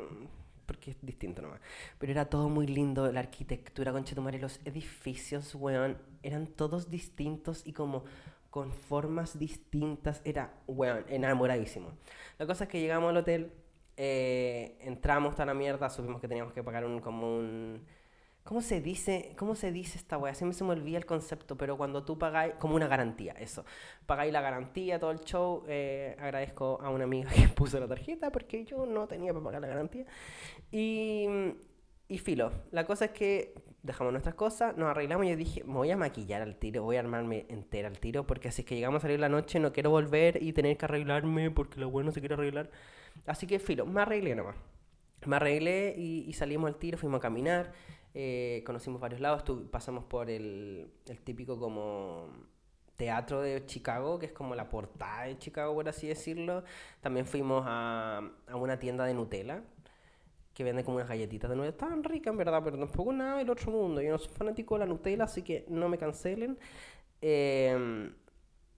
[0.64, 1.60] Porque es distinto nomás.
[1.98, 3.12] Pero era todo muy lindo.
[3.12, 5.98] La arquitectura, con y los edificios, weón.
[6.22, 8.04] Eran todos distintos y como
[8.48, 10.22] con formas distintas.
[10.24, 11.92] Era, weón, enamoradísimo.
[12.38, 13.52] La cosa es que llegamos al hotel
[13.96, 17.84] eh, entramos a la mierda, supimos que teníamos que pagar un, como un...
[18.44, 19.34] ¿Cómo se dice?
[19.36, 20.32] ¿Cómo se dice esta weá?
[20.32, 23.64] Siempre se me olvida el concepto, pero cuando tú pagáis, como una garantía, eso.
[24.06, 25.64] Pagáis la garantía, todo el show.
[25.66, 29.62] Eh, agradezco a una amiga que puso la tarjeta porque yo no tenía para pagar
[29.62, 30.06] la garantía.
[30.70, 31.26] Y,
[32.08, 33.54] y filo, la cosa es que
[33.86, 36.96] dejamos nuestras cosas, nos arreglamos y yo dije, me voy a maquillar al tiro, voy
[36.96, 39.72] a armarme entera al tiro porque así es que llegamos a salir la noche, no
[39.72, 42.70] quiero volver y tener que arreglarme porque la weá no se quiere arreglar.
[43.24, 44.56] Así que filo, me arreglé nomás.
[45.24, 47.72] Me arreglé y, salimos al tiro, fuimos a caminar,
[48.14, 52.28] eh, conocimos varios lados, pasamos por el, el típico como
[52.96, 56.64] teatro de Chicago, que es como la portada de Chicago, por así decirlo.
[57.00, 59.62] También fuimos a, a una tienda de Nutella,
[60.54, 61.72] que vende como unas galletitas de Nutella.
[61.72, 64.00] Estaban ricas, en verdad, pero tampoco nada del otro mundo.
[64.00, 66.58] Yo no soy fanático de la Nutella, así que no me cancelen.
[67.20, 68.12] Eh,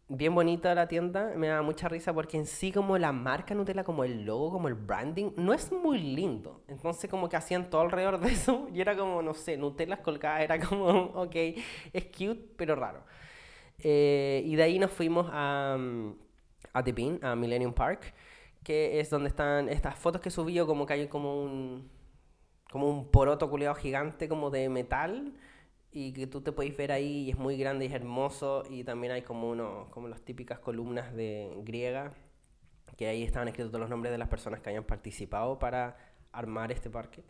[0.08, 3.84] bien bonita la tienda, me da mucha risa porque en sí como la marca Nutella,
[3.84, 6.62] como el logo, como el branding, no es muy lindo.
[6.68, 10.42] Entonces como que hacían todo alrededor de eso y era como, no sé, Nutella colgadas,
[10.42, 11.36] era como, ok,
[11.92, 13.04] es cute, pero raro.
[13.78, 16.12] Eh, y de ahí nos fuimos a, mm,
[16.72, 18.14] a The Bean, a Millennium Park,
[18.64, 21.90] que es donde están estas fotos que subí yo, como que hay como un,
[22.70, 25.34] como un poroto culeado gigante como de metal
[25.92, 28.84] y que tú te podéis ver ahí y es muy grande y es hermoso y
[28.84, 32.12] también hay como uno, como las típicas columnas de griega
[32.98, 35.96] que ahí estaban escritos todos los nombres de las personas que hayan participado para
[36.32, 37.24] armar este parque.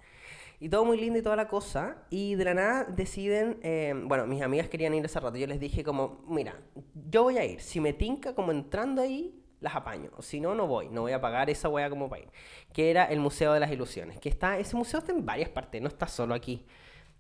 [0.61, 2.07] Y todo muy lindo y toda la cosa.
[2.09, 5.37] Y de la nada deciden, eh, bueno, mis amigas querían ir ese rato.
[5.37, 6.57] Yo les dije como, mira,
[6.95, 7.61] yo voy a ir.
[7.61, 10.11] Si me tinca como entrando ahí, las apaño.
[10.21, 10.89] Si no, no voy.
[10.89, 12.31] No voy a pagar esa wea como para ir.
[12.73, 14.19] Que era el Museo de las Ilusiones.
[14.19, 16.67] Que está, ese museo está en varias partes, no está solo aquí.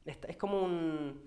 [0.08, 1.22] Es como un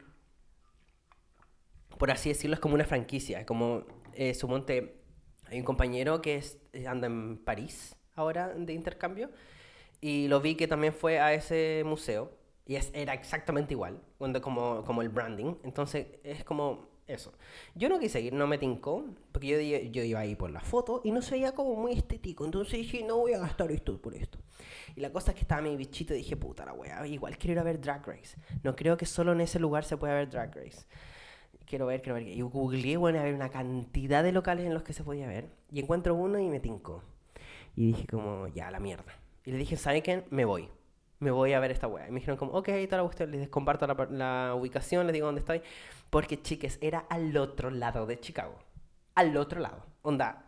[2.01, 3.45] por así decirlo, es como una franquicia.
[3.45, 3.83] Como,
[4.15, 4.95] eh, sumonte,
[5.45, 9.29] hay un compañero que es, eh, anda en París ahora de intercambio
[10.01, 12.31] y lo vi que también fue a ese museo
[12.65, 15.57] y es, era exactamente igual, cuando, como, como el branding.
[15.63, 17.33] Entonces es como eso.
[17.75, 21.11] Yo no quise ir, no me tincó, porque yo, iba ahí por la foto y
[21.11, 22.45] no se veía como muy estético.
[22.45, 24.39] Entonces dije, no voy a gastar esto por esto.
[24.95, 27.53] Y la cosa es que estaba mi bichito y dije, puta la wea, igual quiero
[27.53, 28.37] ir a ver Drag Race.
[28.63, 30.85] No creo que solo en ese lugar se pueda ver Drag Race
[31.71, 32.27] quiero ver, quiero ver.
[32.27, 35.47] Y googleé, bueno, había una cantidad de locales en los que se podía ver.
[35.71, 37.01] Y encuentro uno y me tincó.
[37.77, 39.15] Y dije como, ya, la mierda.
[39.45, 40.25] Y le dije, ¿saben qué?
[40.29, 40.69] Me voy.
[41.21, 42.07] Me voy a ver esta weá.
[42.07, 43.31] Y me dijeron como, ok, toda la cuestión.
[43.31, 45.61] Les comparto la, ubicación, les digo dónde estoy.
[46.09, 48.59] Porque, chiques, era al otro lado de Chicago.
[49.15, 49.85] Al otro lado.
[50.01, 50.43] Onda.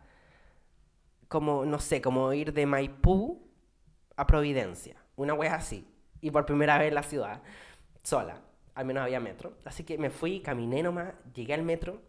[1.28, 3.40] Como, no sé, como ir de Maipú
[4.16, 4.96] a Providencia.
[5.16, 5.88] Una weá así.
[6.20, 7.40] Y por primera vez en la ciudad.
[8.02, 8.42] Sola
[8.74, 9.54] al menos había metro.
[9.64, 12.02] Así que me fui, caminé nomás, llegué al metro,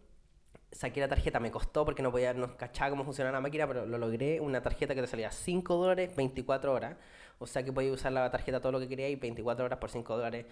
[0.72, 3.86] saqué la tarjeta, me costó porque no podía, no cachaba cómo funcionaba la máquina, pero
[3.86, 6.96] lo logré, una tarjeta que te salía 5 dólares, 24 horas,
[7.38, 9.90] o sea que podía usar la tarjeta todo lo que quería y 24 horas por
[9.90, 10.46] 5 dólares,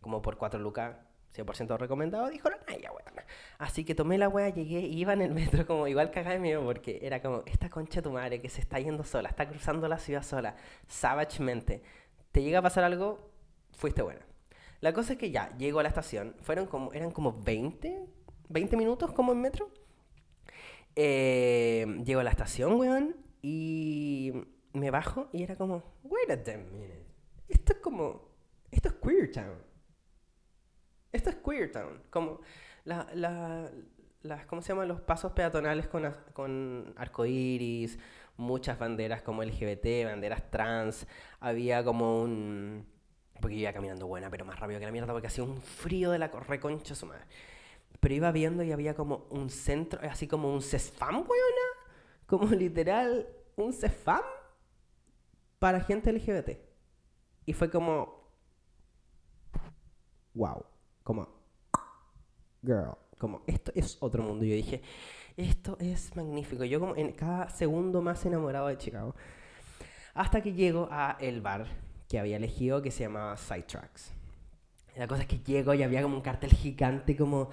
[0.00, 0.96] como por 4 lucas,
[1.34, 3.10] 100% recomendado, dijo, no, ya, weón.
[3.58, 6.40] Así que tomé la weá, llegué, y iba en el metro como igual cagada de
[6.40, 9.48] miedo, porque era como, esta concha de tu madre que se está yendo sola, está
[9.48, 10.56] cruzando la ciudad sola,
[10.88, 11.82] savagemente,
[12.32, 13.30] te llega a pasar algo,
[13.72, 14.20] fuiste buena.
[14.80, 16.34] La cosa es que ya, llego a la estación.
[16.40, 18.06] Fueron como, eran como 20,
[18.48, 19.70] 20 minutos como en metro.
[20.96, 24.32] Eh, llego a la estación, weón, y
[24.72, 27.06] me bajo y era como, wait a minute.
[27.48, 28.28] Esto es como,
[28.70, 29.58] esto es Queer Town.
[31.12, 32.02] Esto es Queer Town.
[32.10, 32.40] Como
[32.84, 33.70] la, la,
[34.22, 34.88] las, ¿cómo se llaman?
[34.88, 37.98] Los pasos peatonales con, con arcoíris,
[38.36, 41.06] muchas banderas como LGBT, banderas trans.
[41.40, 42.86] Había como un
[43.40, 46.18] porque iba caminando buena, pero más rápido que la mierda, porque hacía un frío de
[46.18, 47.24] la reconcha su madre.
[47.98, 51.68] Pero iba viendo y había como un centro, así como un CESFAM, weona.
[52.26, 54.22] Como literal, un CESFAM
[55.60, 56.58] para gente LGBT.
[57.46, 58.32] Y fue como.
[60.34, 60.64] Wow.
[61.04, 61.28] Como.
[62.62, 62.96] Girl.
[63.18, 64.44] Como, esto es otro mundo.
[64.44, 64.82] Yo dije,
[65.36, 66.64] esto es magnífico.
[66.64, 69.14] Yo, como en cada segundo más enamorado de Chicago.
[70.14, 71.66] Hasta que llego a el bar
[72.08, 74.12] que había elegido que se llamaba Sidetracks.
[74.96, 77.50] La cosa es que llego y había como un cartel gigante como,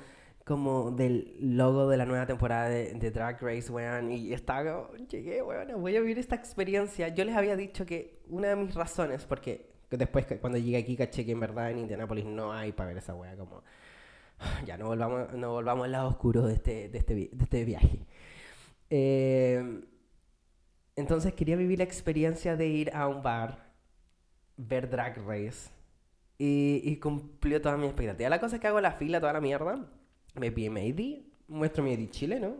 [0.47, 4.11] como del logo de la nueva temporada de, Drag Race, weón.
[4.11, 7.09] Y estaba como, llegué, weón, voy a vivir esta experiencia.
[7.09, 11.25] Yo les había dicho que una de mis razones, porque después cuando llegué aquí caché
[11.25, 13.61] que en verdad en Indianapolis no hay para ver esa weá, como...
[14.65, 18.07] Ya no volvamos, no volvamos al lado oscuro de este, de este, de este viaje.
[18.89, 19.81] Eh,
[20.95, 23.73] entonces quería vivir la experiencia de ir a un bar
[24.55, 25.71] ver Drag Race.
[26.37, 28.29] Y, y cumplió todas mis expectativas.
[28.29, 29.87] La cosa es que hago la fila, toda la mierda.
[30.37, 32.55] Me pide mi ID, muestro mi ID chileno,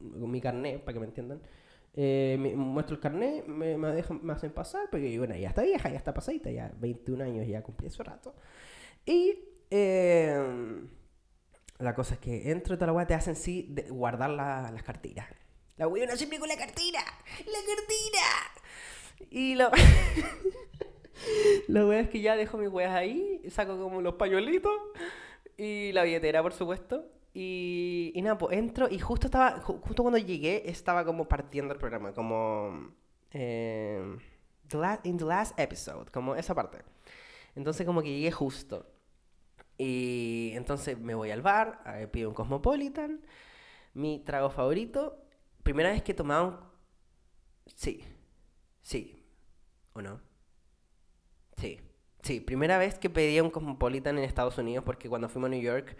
[0.00, 1.40] con mi carnet, para que me entiendan.
[1.96, 5.90] Eh, muestro el carnet, me, me, dejan, me hacen pasar, porque bueno, ya está vieja,
[5.90, 8.34] ya está pasadita, ya 21 años, ya cumplí ese rato.
[9.06, 9.38] Y
[9.70, 10.82] eh,
[11.78, 14.70] la cosa es que entro y toda la weá te hacen sí de guardar la,
[14.72, 15.26] las carteras.
[15.76, 17.00] La weá siempre con la cartera,
[17.46, 19.30] la cartera.
[19.30, 19.70] Y lo...
[21.68, 24.72] La wea es que ya dejo mis weas ahí, saco como los pañuelitos
[25.56, 27.06] y la billetera, por supuesto.
[27.32, 31.80] Y, y nada, pues entro y justo estaba, justo cuando llegué, estaba como partiendo el
[31.80, 32.94] programa, como
[33.32, 34.16] eh,
[34.68, 36.78] the last, in the last episode, como esa parte.
[37.56, 38.86] Entonces como que llegué justo.
[39.76, 43.20] Y entonces me voy al bar, pido un Cosmopolitan,
[43.94, 45.18] mi trago favorito.
[45.64, 46.58] Primera vez que tomaba un...
[47.66, 48.04] Sí,
[48.82, 49.24] sí,
[49.94, 50.20] ¿o no?
[51.56, 51.80] Sí,
[52.24, 55.62] sí, primera vez que pedía un Cosmopolitan en Estados Unidos porque cuando fuimos a New
[55.62, 55.96] York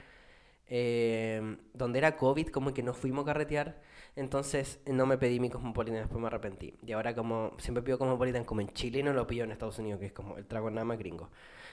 [0.66, 3.80] eh, donde era COVID, como que nos fuimos a carretear.
[4.16, 6.74] Entonces no me pedí mi Cosmopolitan, después me arrepentí.
[6.86, 10.00] Y ahora como siempre pido Cosmopolitan como en Chile no lo pido en Estados Unidos,
[10.00, 11.30] que es como el trago nada más gringo.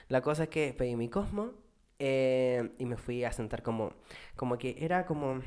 [0.09, 1.51] La cosa es que pedí mi Cosmo
[1.99, 3.93] eh, y me fui a sentar como,
[4.35, 5.41] como que era como,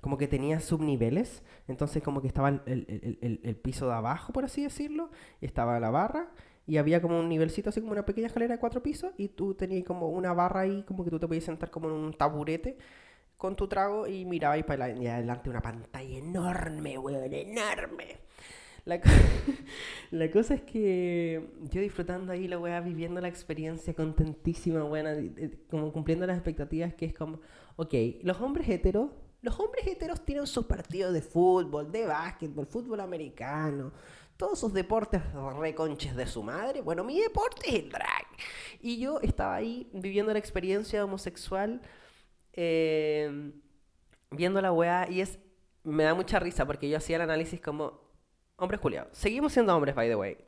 [0.00, 1.42] como que tenía subniveles.
[1.68, 5.46] Entonces como que estaba el, el, el, el piso de abajo, por así decirlo, y
[5.46, 6.30] estaba la barra
[6.66, 9.54] y había como un nivelcito así como una pequeña escalera de cuatro pisos y tú
[9.54, 12.78] tenías como una barra ahí como que tú te podías sentar como en un taburete
[13.36, 18.18] con tu trago y mirabais para adelante una pantalla enorme, weón, enorme.
[18.84, 19.00] La,
[20.10, 25.16] la, cosa es que yo disfrutando ahí la weá, viviendo la experiencia contentísima, buena,
[25.70, 27.40] como cumpliendo las expectativas, que es como,
[27.76, 33.00] ok, los hombres heteros, los hombres heteros tienen sus partidos de fútbol, de básquetbol, fútbol
[33.00, 33.92] americano,
[34.36, 35.22] todos sus deportes
[35.58, 36.80] reconches de su madre.
[36.80, 38.26] Bueno, mi deporte es el drag.
[38.80, 41.80] Y yo estaba ahí viviendo la experiencia homosexual,
[42.52, 43.52] eh,
[44.30, 45.38] viendo la weá, y es.
[45.84, 48.02] Me da mucha risa porque yo hacía el análisis como.
[48.56, 49.16] Hombres culiados.
[49.16, 50.38] Seguimos siendo hombres, by the way.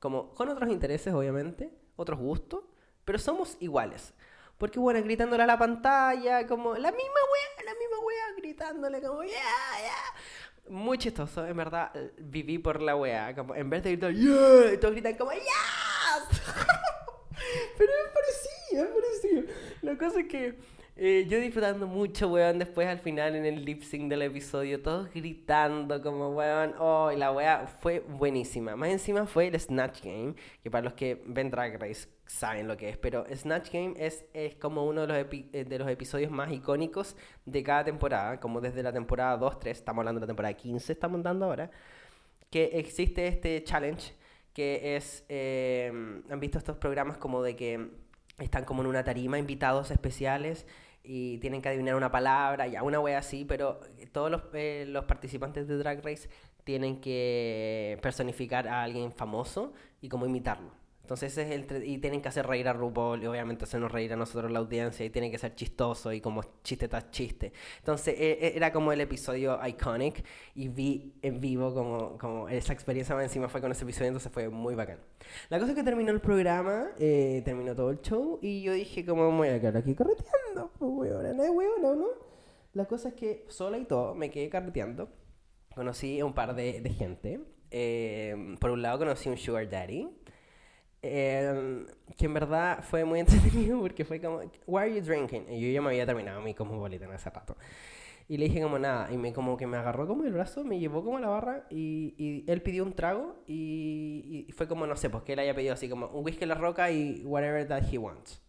[0.00, 2.64] Como con otros intereses, obviamente, otros gustos,
[3.04, 4.14] pero somos iguales.
[4.58, 9.22] Porque, bueno, gritándole a la pantalla, como la misma wea, la misma wea, gritándole como,
[9.24, 10.14] ya, ya
[10.70, 13.34] muy chistoso, en verdad, viví por la wea.
[13.34, 14.78] Como, en vez de gritar, ¡Yeah!
[14.80, 15.42] Todos gritan como, ¡Yes!
[17.78, 19.54] Pero me parecía, me parecía.
[19.82, 20.58] La cosa es que
[21.00, 25.08] eh, yo disfrutando mucho, weón, después al final en el lip sync del episodio, todos
[25.14, 28.74] gritando como, weón, oh, y la wea fue buenísima.
[28.74, 32.76] Más encima fue el Snatch Game, que para los que ven Drag Race saben lo
[32.76, 36.32] que es, pero Snatch Game es, es como uno de los, eh, de los episodios
[36.32, 40.28] más icónicos de cada temporada, como desde la temporada 2, 3, estamos hablando de la
[40.28, 41.70] temporada 15, estamos dando ahora,
[42.50, 44.14] que existe este challenge
[44.52, 45.92] que es, eh,
[46.28, 47.88] han visto estos programas como de que
[48.38, 50.66] están como en una tarima invitados especiales
[51.10, 53.80] y tienen que adivinar una palabra, ya una wea así, pero
[54.12, 56.28] todos los, eh, los participantes de Drag Race
[56.64, 60.70] tienen que personificar a alguien famoso y como imitarlo.
[61.08, 64.16] Entonces es el y tienen que hacer reír a RuPaul y obviamente hacernos reír a
[64.16, 67.50] nosotros la audiencia y tiene que ser chistoso y como chiste tras chiste.
[67.78, 70.22] Entonces e, e, era como el episodio iconic
[70.54, 74.30] y vi en vivo como, como esa experiencia más encima fue con ese episodio, entonces
[74.30, 74.98] fue muy bacán.
[75.48, 79.06] La cosa es que terminó el programa, eh, terminó todo el show y yo dije
[79.06, 82.06] como voy a quedar aquí carreteando, pues no es huevo, no,
[82.74, 85.08] La cosa es que sola y todo me quedé carreteando,
[85.74, 87.40] conocí a un par de, de gente.
[87.70, 90.08] Eh, por un lado conocí un sugar daddy
[91.10, 95.46] Em, que en verdad fue muy entretenido porque fue como, Why are you drinking?
[95.50, 97.56] Y yo ya me había terminado mi en hace rato.
[98.28, 100.78] Y le dije como nada, y me como que me agarró como el brazo, me
[100.78, 104.96] llevó como a la barra y, y él pidió un trago y, fue como, no
[104.96, 107.66] sé, pues que él haya pedido así como un whisky en la roca y whatever
[107.66, 108.42] that he wants.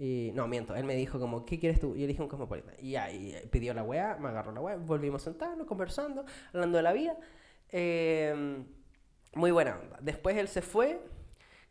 [0.00, 1.94] Y no, miento, él me dijo como, ¿qué quieres tú?
[1.94, 2.72] Y yo le dije un cosmopolita.
[2.80, 6.76] Y ya, y pidió la weá, me agarró la weá, volvimos a sentarnos, conversando, hablando
[6.78, 7.16] de la vida.
[7.70, 8.64] Eh,
[9.34, 9.98] muy buena onda.
[10.00, 11.00] Después él se fue,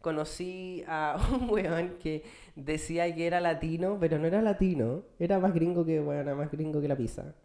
[0.01, 2.23] conocí a un weón que
[2.55, 5.03] decía que era latino, pero no era latino.
[5.19, 7.35] Era más gringo que, bueno, más gringo que la pizza.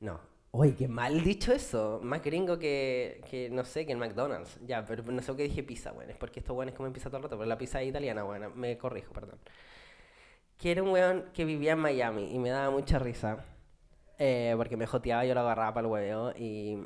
[0.00, 0.20] No.
[0.50, 2.00] Oye, qué mal dicho eso.
[2.02, 4.58] Más gringo que, que, no sé, que el McDonald's.
[4.66, 6.10] Ya, pero no sé qué dije pizza, bueno.
[6.10, 8.50] Es porque estos weones comen pizza todo el rato, pero la pizza es italiana, bueno.
[8.54, 9.38] Me corrijo, perdón.
[10.56, 13.44] Que era un weón que vivía en Miami y me daba mucha risa.
[14.18, 16.78] Eh, porque me joteaba, yo lo agarraba para el huevo y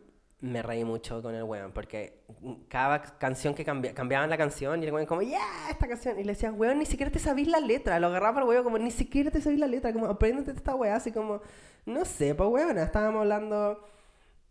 [0.43, 2.25] me reí mucho con el weón, porque
[2.69, 6.33] cada canción que cambiaban la canción y el weón como, ya, esta canción, y le
[6.33, 9.31] decían, weón, ni siquiera te sabís la letra, lo agarraba el weón como, ni siquiera
[9.31, 11.43] te sabís la letra, como, apréndete esta weá, así como,
[11.87, 13.87] no sé, pues weón, estábamos hablando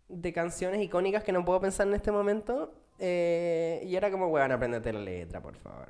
[0.07, 4.53] de canciones icónicas que no puedo pensar en este momento, eh, y era como, weón,
[4.53, 5.89] apréndete la letra, por favor.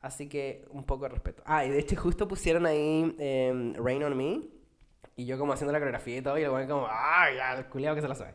[0.00, 1.42] Así que un poco de respeto.
[1.44, 4.40] Ah, y de hecho justo pusieron ahí em, Rain on Me,
[5.14, 7.66] y yo como haciendo la coreografía y todo, y el weón como, ah, ya, el
[7.66, 8.34] culiado que se la sabe.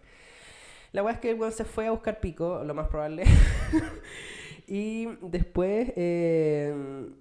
[0.91, 3.23] La weá es que el weón se fue a buscar pico, lo más probable.
[4.67, 6.73] y después eh,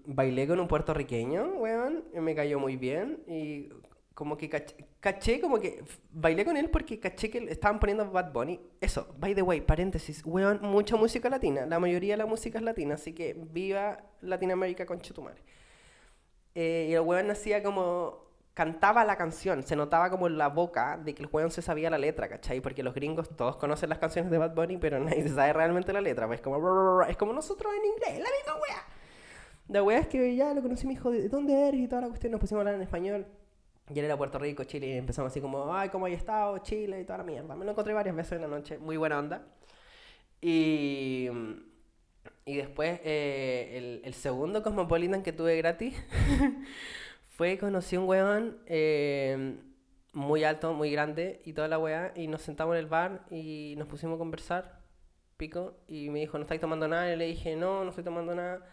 [0.06, 2.04] bailé con un puertorriqueño, weón.
[2.14, 3.22] Me cayó muy bien.
[3.28, 3.68] Y
[4.14, 8.60] como que caché, como que bailé con él porque caché que estaban poniendo Bad Bunny.
[8.80, 11.64] Eso, by the way, paréntesis, weón, mucha música latina.
[11.64, 15.40] La mayoría de la música es latina, así que viva Latinoamérica con Chetumare.
[16.56, 18.29] Eh, y el weón hacía como
[18.60, 21.88] cantaba la canción, se notaba como en la boca de que el weón se sabía
[21.88, 22.60] la letra, ¿cachai?
[22.60, 26.02] Porque los gringos todos conocen las canciones de Bad Bunny, pero nadie sabe realmente la
[26.02, 28.84] letra, pues como, es como nosotros en inglés, la misma wea.
[29.68, 31.80] La wea es que ya lo conocí, mi hijo, ¿de dónde eres?
[31.80, 33.26] Y toda la cuestión, nos pusimos a hablar en español.
[33.88, 36.58] Y él era Puerto Rico, Chile, y empezamos así como, ay, ¿cómo hay estado?
[36.58, 37.56] Chile y toda la mierda.
[37.56, 39.46] Me lo encontré varias veces en la noche, muy buena onda.
[40.42, 41.30] Y,
[42.44, 45.96] y después, eh, el, el segundo Cosmopolitan que tuve gratis
[47.40, 49.56] Fue, conocí un weón eh,
[50.12, 52.12] muy alto, muy grande y toda la weá.
[52.14, 54.82] Y nos sentamos en el bar y nos pusimos a conversar.
[55.38, 55.78] Pico.
[55.88, 57.10] Y me dijo, ¿no estáis tomando nada?
[57.10, 58.66] Y le dije, no, no estoy tomando nada.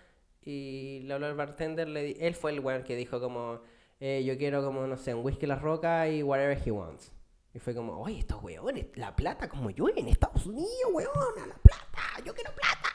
[0.43, 1.87] Y le habló al bartender.
[1.87, 3.61] Le di- él fue el weón que dijo como,
[4.01, 7.13] eh, yo quiero como, no sé, un whisky La Roca y whatever he wants.
[7.53, 11.47] Y fue como, oye, estos weones, la plata como yo en Estados Unidos, weón, a
[11.47, 12.89] la plata, yo quiero plata.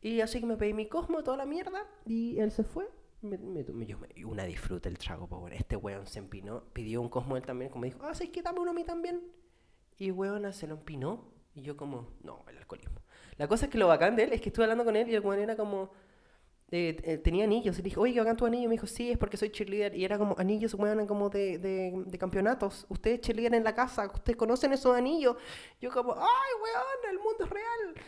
[0.00, 2.86] Y así que me pedí mi cosmo, toda la mierda, y él se fue.
[3.24, 3.98] Me, me, me- yo
[4.28, 5.56] una disfruta el trago, pues bueno.
[5.56, 8.42] Este weón se empinó, pidió un cosmo él también, como dijo, ah, ¿sabes qué?
[8.42, 9.22] Dame uno a mí también.
[9.98, 13.00] Y weona se lo empinó, y yo como, no, el alcoholismo.
[13.36, 15.14] La cosa es que lo bacán de él es que estuve hablando con él y
[15.14, 15.90] el weón era como,
[16.70, 17.76] eh, eh, tenía anillos.
[17.78, 18.64] Y le dije, oye, qué bacán tu anillo.
[18.64, 19.94] Y me dijo, sí, es porque soy cheerleader.
[19.96, 22.86] Y era como anillos, weón, como de, de, de campeonatos.
[22.88, 25.36] Ustedes cheerleader en la casa, ustedes conocen esos anillos.
[25.80, 28.04] Yo como, ay, weón, el mundo es real.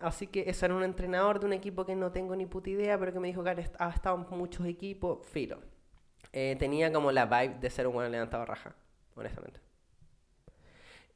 [0.00, 2.98] Así que eso era un entrenador de un equipo que no tengo ni puta idea,
[2.98, 5.26] pero que me dijo que ha est- ha estado en muchos equipos.
[5.26, 5.58] Filo.
[6.32, 8.74] Eh, tenía como la vibe de ser un weón levantado raja,
[9.16, 9.60] honestamente.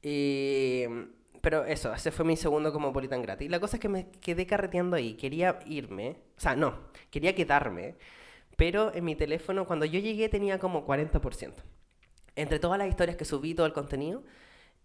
[0.02, 0.84] Y,
[1.40, 3.50] pero eso, ese fue mi segundo Cosmopolitan gratis.
[3.50, 5.14] La cosa es que me quedé carreteando ahí.
[5.14, 6.16] Quería irme.
[6.36, 6.78] O sea, no,
[7.10, 7.96] quería quedarme.
[8.56, 11.62] Pero en mi teléfono, cuando yo llegué, tenía como 40%.
[12.36, 14.22] Entre todas las historias que subí, todo el contenido.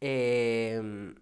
[0.02, 1.14] eh,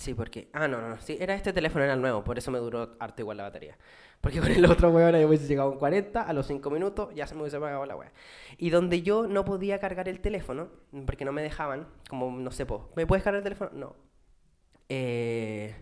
[0.00, 0.48] Sí, porque.
[0.54, 0.98] Ah, no, no, no.
[1.02, 3.76] Sí, era este teléfono, era el nuevo, por eso me duró harto igual la batería.
[4.22, 7.08] Porque con el otro weón ahí hubiese llegado a un 40, a los 5 minutos
[7.14, 8.12] ya se me hubiese apagado la wea.
[8.58, 10.68] Y donde yo no podía cargar el teléfono,
[11.06, 13.70] porque no me dejaban, como no sé, po, ¿me puedes cargar el teléfono?
[13.74, 13.96] No.
[14.88, 15.74] Eh,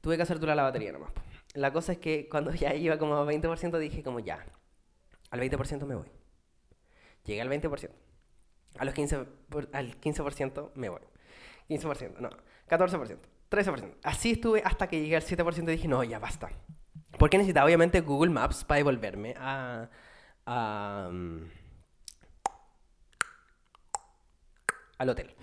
[0.00, 1.12] tuve que hacer durar la batería nomás.
[1.12, 1.22] po.
[1.54, 4.44] La cosa es que cuando ya iba como a 20% dije, como ya,
[5.30, 6.08] al 20% me voy.
[7.24, 7.90] Llegué al 20%.
[8.78, 11.00] A los 15%, por- al 15% me voy.
[11.68, 12.30] 15%, no,
[12.68, 13.18] 14%,
[13.50, 13.96] 13%.
[14.02, 16.50] Así estuve hasta que llegué al 7% y dije, no, ya basta.
[17.18, 19.88] Porque necesitaba obviamente Google Maps para devolverme a...
[20.46, 21.42] a, mm,
[24.98, 25.34] al hotel.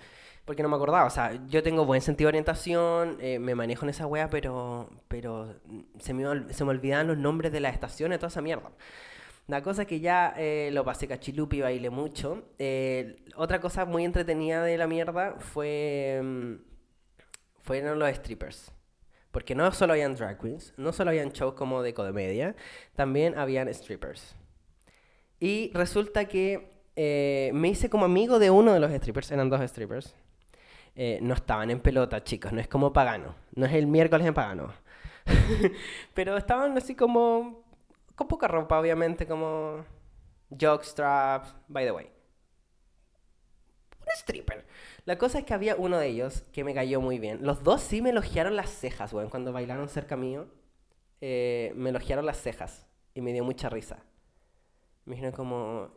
[0.44, 3.86] Porque no me acordaba, o sea, yo tengo buen sentido de orientación, eh, me manejo
[3.86, 5.54] en esa wea, pero, pero
[5.98, 8.70] se me, se me olvidaban los nombres de las estaciones, toda esa mierda.
[9.46, 12.44] La cosa es que ya eh, lo pasé cachilupi, bailé mucho.
[12.58, 16.54] Eh, otra cosa muy entretenida de la mierda fue mm,
[17.64, 18.70] fueron los strippers.
[19.30, 22.54] Porque no solo habían drag queens, no solo habían shows como de comedia,
[22.94, 24.36] también habían strippers.
[25.40, 29.60] Y resulta que eh, me hice como amigo de uno de los strippers, eran dos
[29.68, 30.14] strippers.
[30.94, 34.34] Eh, no estaban en pelota, chicos, no es como pagano, no es el miércoles en
[34.34, 34.72] pagano.
[36.14, 37.64] Pero estaban así como
[38.14, 39.84] con poca ropa, obviamente, como
[40.56, 42.13] jockstraps, by the way.
[44.06, 44.64] Un stripper.
[45.04, 47.38] La cosa es que había uno de ellos que me cayó muy bien.
[47.42, 49.30] Los dos sí me elogiaron las cejas, weón.
[49.30, 50.46] Cuando bailaron cerca mío,
[51.20, 54.02] eh, me elogiaron las cejas y me dio mucha risa.
[55.04, 55.90] Me dijeron como,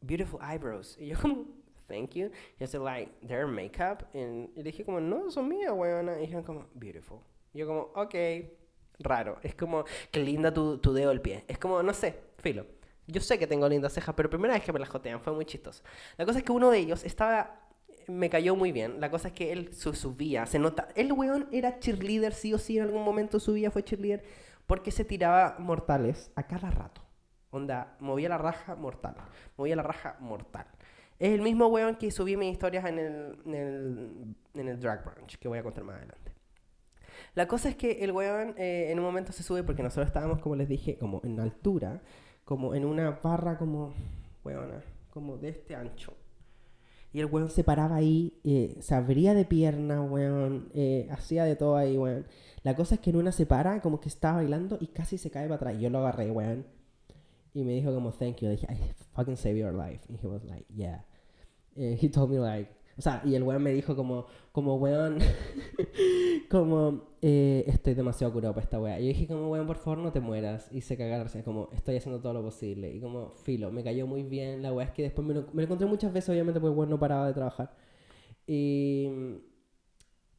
[0.00, 0.96] beautiful eyebrows.
[0.98, 1.44] Y yo como,
[1.88, 2.30] thank you.
[2.58, 4.04] Y yo like, they're makeup.
[4.14, 6.08] Y le dije como, no, son mías, weón.
[6.18, 7.20] Y dijeron como, beautiful.
[7.52, 8.14] Y yo como, ok,
[9.00, 9.38] raro.
[9.42, 11.44] Es como, qué linda tu, tu dedo del pie.
[11.48, 12.66] Es como, no sé, filo.
[13.06, 15.44] Yo sé que tengo lindas cejas, pero primera vez que me las jotean fue muy
[15.44, 15.82] chistoso.
[16.16, 17.60] La cosa es que uno de ellos estaba
[18.08, 19.00] me cayó muy bien.
[19.00, 20.88] La cosa es que él su- subía, se nota.
[20.94, 24.24] El weón era cheerleader, sí o sí, en algún momento subía, fue cheerleader,
[24.66, 27.00] porque se tiraba mortales a cada rato.
[27.50, 29.14] Onda, movía la raja mortal,
[29.56, 30.66] movía la raja mortal.
[31.18, 35.02] Es el mismo weón que subí mis historias en el, en el, en el Drag
[35.04, 36.32] Brunch, que voy a contar más adelante.
[37.34, 40.40] La cosa es que el weón eh, en un momento se sube porque nosotros estábamos,
[40.40, 42.02] como les dije, como en altura,
[42.46, 43.92] como en una barra como,
[44.44, 46.14] weona, como de este ancho.
[47.12, 51.56] Y el weón se paraba ahí, eh, se abría de pierna, weón, eh, hacía de
[51.56, 52.24] todo ahí, weón.
[52.62, 55.30] La cosa es que en una se para, como que estaba bailando y casi se
[55.30, 55.78] cae para atrás.
[55.80, 56.66] Yo lo agarré, weón.
[57.52, 58.48] Y me dijo como, thank you.
[58.48, 58.78] Le dije, I
[59.14, 60.04] fucking saved your life.
[60.08, 61.04] Y he was like, yeah.
[61.74, 65.18] Eh, he told me like, o sea, y el weón me dijo como, como weón,
[66.50, 68.98] como, eh, estoy demasiado curado para esta weá.
[68.98, 70.72] Y yo dije como, weón, por favor no te mueras.
[70.72, 72.90] Y se cagaron, como, estoy haciendo todo lo posible.
[72.90, 74.62] Y como, filo, me cayó muy bien.
[74.62, 77.26] La weá es que después me lo, encontré muchas veces, obviamente, porque weón no paraba
[77.26, 77.76] de trabajar.
[78.46, 79.10] Y,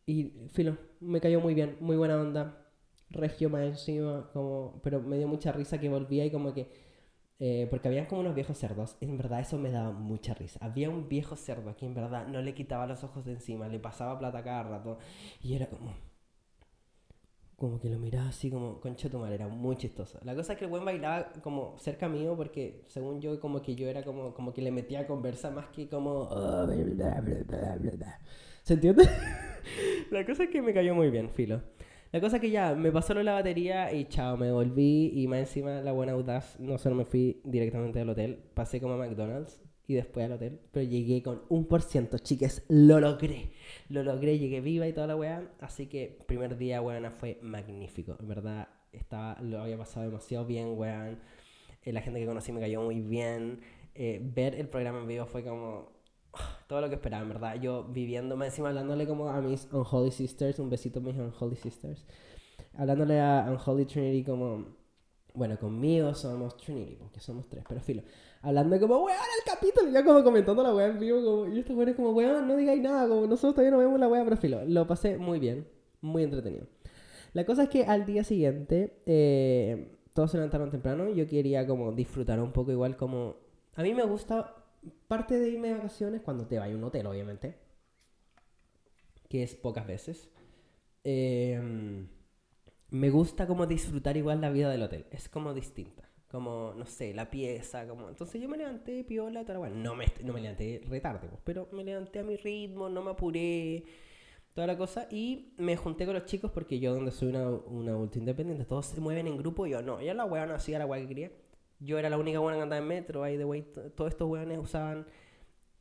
[0.08, 2.66] y, filo, me cayó muy bien, muy buena onda.
[3.12, 6.87] Regio más encima, como, pero me dio mucha risa que volvía y como que
[7.40, 8.98] eh, porque habían como unos viejos cerdos.
[9.02, 10.60] En verdad, eso me daba mucha risa.
[10.62, 13.80] Había un viejo cerdo que en verdad no le quitaba los ojos de encima, le
[13.80, 14.98] pasaba plata cada rato.
[15.42, 15.92] Y era como.
[17.56, 20.20] Como que lo miraba así como concha tu era muy chistoso.
[20.24, 23.74] La cosa es que el buen bailaba como cerca mío porque según yo como que
[23.76, 26.12] yo era como, como que le metía conversa más que como...
[26.30, 28.20] "Oh, bla, bla, bla, bla, bla, bla".
[28.62, 29.10] ¿Se entiende?
[30.12, 31.62] La cosa es que me cayó muy bien, filo.
[32.12, 35.12] La cosa es que ya me pasó lo de la batería y chao, me volví
[35.14, 38.94] y más encima la buena audaz, no solo me fui directamente al hotel, pasé como
[38.94, 43.52] a McDonald's y después al hotel, pero llegué con un por ciento, chiques, lo logré,
[43.90, 48.16] lo logré, llegué viva y toda la weá, así que primer día, weón, fue magnífico,
[48.20, 51.20] en verdad, estaba, lo había pasado demasiado bien, weón,
[51.84, 53.60] eh, la gente que conocí me cayó muy bien,
[53.96, 55.97] eh, ver el programa en vivo fue como
[56.68, 57.56] todo lo que esperaba, en verdad.
[57.62, 62.06] Yo viviendo, encima hablándole como a mis Unholy Sisters, un besito a mis Unholy Sisters.
[62.76, 64.66] Hablándole a Unholy Trinity como,
[65.34, 68.04] bueno, conmigo somos Trinity, porque somos tres, pero filo.
[68.42, 71.76] Hablando como, weón, el capítulo, ya como comentando la weá en vivo, como, y estos
[71.76, 74.64] weones como, weón, no digáis nada, como nosotros todavía no vemos la weá, pero filo.
[74.66, 75.68] Lo pasé muy bien,
[76.02, 76.68] muy entretenido.
[77.34, 81.92] La cosa es que al día siguiente, eh, todos se levantaron temprano, yo quería como
[81.92, 83.36] disfrutar un poco igual como...
[83.76, 84.56] A mí me gusta
[85.08, 87.58] parte de irme de vacaciones cuando te vayas a un hotel, obviamente.
[89.30, 90.30] Que es pocas veces.
[91.04, 92.08] Em,
[92.90, 95.06] me gusta como disfrutar igual la vida del hotel.
[95.12, 96.10] Es como distinta.
[96.30, 98.10] Como, no sé, la pieza, como...
[98.10, 101.70] Entonces yo me levanté, piola, toda bueno, no me, no me levanté retarde, pues, pero
[101.72, 103.86] me levanté a mi ritmo, no me apuré,
[104.54, 105.08] toda la cosa.
[105.10, 108.88] Y me junté con los chicos porque yo donde soy una, una adulta independiente, todos
[108.88, 110.02] se mueven en grupo y yo no.
[110.02, 111.32] Ya la weá no hacía la weá que quería.
[111.80, 113.66] Yo era la única buena que andaba en metro, ahí de way,
[113.96, 115.06] todos estos weones usaban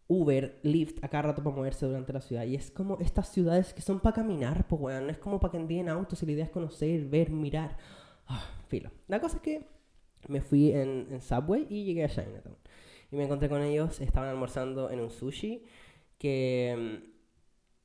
[0.09, 2.45] Uber, Lyft a cada rato para moverse durante la ciudad.
[2.45, 5.07] Y es como estas ciudades que son para caminar, pues weón.
[5.07, 7.77] No es como para que anden en autos y la idea es conocer, ver, mirar.
[8.27, 8.91] Ah, filo.
[9.09, 9.69] La cosa es que
[10.29, 12.57] me fui en, en, Subway y llegué a Chinatown.
[13.11, 15.65] Y me encontré con ellos, estaban almorzando en un sushi
[16.19, 17.17] que mm,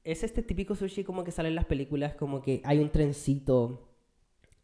[0.04, 3.91] es este típico sushi como que sale en las películas, como que hay un trencito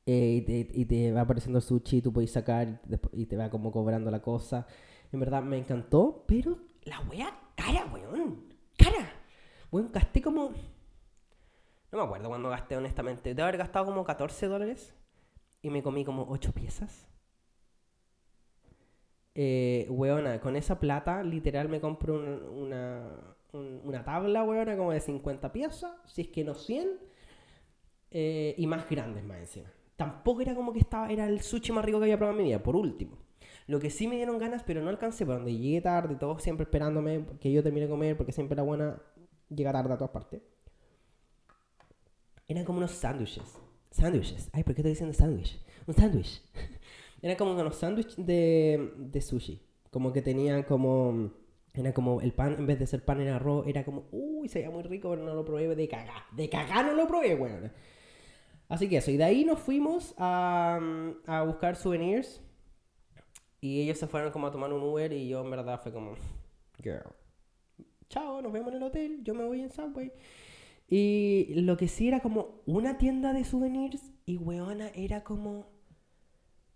[0.10, 2.80] eh, y, te, va apareciendo el sushi, tú puedes sacar
[3.12, 4.66] y te va como cobrando la cosa.
[5.12, 8.46] En verdad me encantó, pero la wea cara, weón.
[8.78, 9.12] Cara.
[9.70, 10.54] Weón, gasté como...
[11.92, 13.36] No me acuerdo cuándo gasté, honestamente.
[13.36, 14.96] Debo haber gastado como 14 dólares
[15.62, 17.10] y me comí como 8 piezas.
[19.36, 25.52] Eh, weona, con esa plata, literal me compro una, una, tabla, weona, como de 50
[25.52, 26.98] piezas, si es que no 100,
[28.12, 31.84] eh, y más grandes más encima tampoco era como que estaba, era el sushi más
[31.84, 33.18] rico que había probado en mi vida, por último.
[33.66, 36.64] Lo que sí me dieron ganas, pero no alcancé, por donde llegué tarde, todos siempre
[36.64, 39.02] esperándome que yo termine de comer, porque siempre era buena
[39.50, 40.42] llegar tarde a todas partes.
[42.48, 43.60] Eran como unos sándwiches.
[43.92, 44.50] Sándwiches.
[44.54, 45.60] Ay, ¿por qué te dicen sándwich?
[45.86, 46.42] Un sándwich.
[47.22, 49.62] Eran como unos sándwiches de, de sushi.
[49.92, 51.32] Como que tenían como...
[51.74, 54.60] Era como el pan, en vez de ser pan en arroz, era como, uy, se
[54.60, 56.24] veía muy rico, pero no lo probé de cagar.
[56.32, 57.72] De cagar no lo probé, weón.
[58.70, 60.80] Así que eso, y de ahí nos fuimos a,
[61.26, 62.42] a buscar souvenirs.
[63.60, 66.14] Y ellos se fueron como a tomar un Uber y yo en verdad fue como,
[66.82, 67.02] girl,
[68.10, 70.12] chao, nos vemos en el hotel, yo me voy en Subway.
[70.88, 75.66] Y lo que sí era como una tienda de souvenirs y weona era como,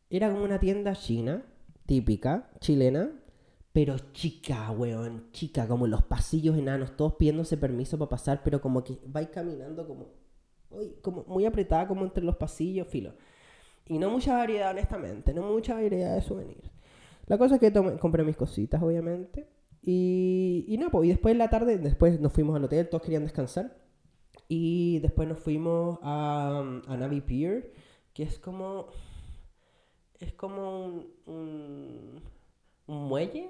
[0.10, 1.46] era como una tienda china,
[1.86, 3.12] típica, chilena,
[3.72, 8.84] pero chica, weón, chica, como los pasillos enanos, todos pidiéndose permiso para pasar, pero como
[8.84, 10.10] que vais caminando como
[11.02, 13.14] como muy apretada como entre los pasillos, filo.
[13.88, 16.72] Y no mucha variedad, honestamente, no mucha variedad de souvenirs.
[17.28, 19.48] La cosa es que compré mis cositas, obviamente.
[19.82, 23.04] Y, y no, pues, y después en la tarde, después nos fuimos al hotel, todos
[23.04, 23.78] querían descansar.
[24.48, 27.74] Y después nos fuimos a, a Navy Pier,
[28.14, 28.88] que es como.
[30.20, 32.22] Es como un, un,
[32.86, 33.50] muelle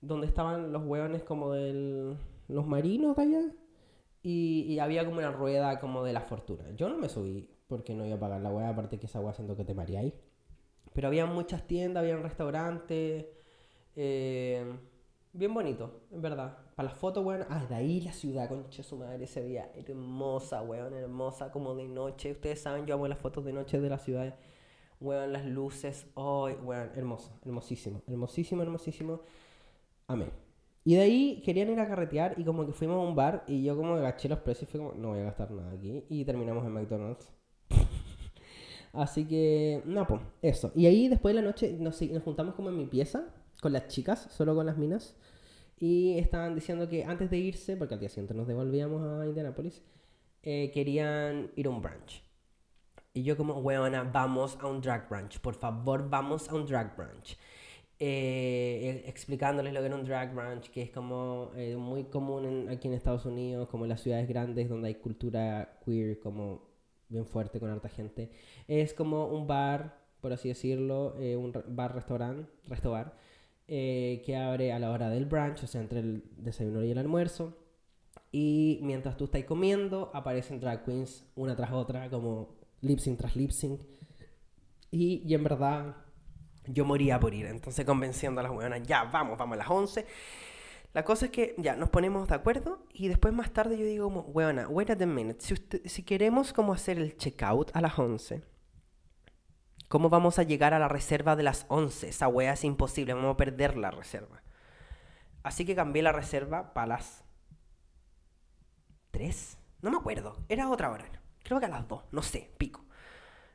[0.00, 2.16] donde estaban los hueones como de
[2.48, 3.42] los marinos allá.
[4.22, 6.64] Y, había como una rueda como de la fortuna.
[6.76, 9.34] Yo no me subí porque no iba a pagar la weá, aparte que esa weá
[9.34, 10.14] siento que te mareáis.
[10.92, 13.26] Pero había muchas tiendas, había restaurantes.
[13.96, 14.64] Eh,
[15.32, 16.58] bien bonito, en verdad.
[16.76, 17.44] Para las fotos, weón.
[17.48, 19.72] Ah, de ahí la ciudad, concha su madre, ese día.
[19.74, 22.32] Hermosa, weón, hermosa, como de noche.
[22.32, 24.36] Ustedes saben, yo amo las fotos de noche de la ciudad.
[25.00, 26.06] Weón, las luces.
[26.14, 29.22] Oh, weón, hermoso, hermosísimo, hermosísimo, hermosísimo.
[30.06, 30.30] Amén.
[30.84, 33.62] Y de ahí querían ir a carretear y como que fuimos a un bar y
[33.62, 36.04] yo como agaché los precios y fue como, no voy a gastar nada aquí.
[36.08, 37.32] Y terminamos en McDonald's.
[38.92, 40.72] Así que, no, pues, eso.
[40.74, 43.24] Y ahí después de la noche nos, nos juntamos como en mi pieza
[43.60, 45.16] con las chicas, solo con las minas.
[45.78, 49.82] Y estaban diciendo que antes de irse, porque al día siguiente nos devolvíamos a Indianapolis,
[50.42, 52.22] eh, querían ir a un brunch.
[53.14, 55.38] Y yo como, weona, vamos a un drag brunch.
[55.40, 57.38] Por favor, vamos a un drag brunch.
[58.04, 62.88] Eh, explicándoles lo que era un drag brunch, que es como eh, muy común aquí
[62.88, 66.68] en Estados Unidos, como en las ciudades grandes donde hay cultura queer como
[67.08, 68.32] bien fuerte con harta gente.
[68.66, 72.50] Es como un bar, por así decirlo, eh, un bar-restaurante,
[73.68, 77.56] que abre a la hora del brunch, o sea, entre el desayuno y el almuerzo.
[78.32, 83.36] Y mientras tú estás comiendo, aparecen drag queens una tras otra, como lip sync tras
[83.36, 83.80] lip sync.
[84.90, 86.01] Y en verdad,
[86.66, 87.46] yo moría por ir.
[87.46, 90.06] Entonces, convenciendo a las weonas, ya, vamos, vamos a las 11.
[90.94, 94.04] La cosa es que ya nos ponemos de acuerdo y después más tarde yo digo
[94.04, 95.54] como, weona, wait a minute, si,
[95.88, 98.42] si queremos como hacer el checkout a las 11,
[99.88, 102.10] ¿cómo vamos a llegar a la reserva de las 11?
[102.10, 104.42] Esa wea es imposible, vamos a perder la reserva.
[105.42, 107.24] Así que cambié la reserva para las
[109.12, 111.06] 3, no me acuerdo, era otra hora,
[111.42, 112.84] creo que a las 2, no sé, pico.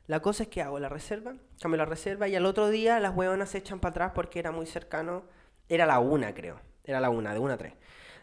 [0.08, 3.14] La cosa es que hago la reserva, cambio la reserva y al otro día las
[3.14, 5.22] weonas se echan para atrás porque era muy cercano,
[5.68, 7.74] era la 1 creo era la una, de una a tres.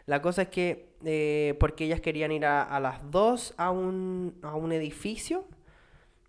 [0.06, 4.54] La cosa es que, eh, porque ellas querían ir a, las dos a un, a
[4.54, 5.46] un edificio,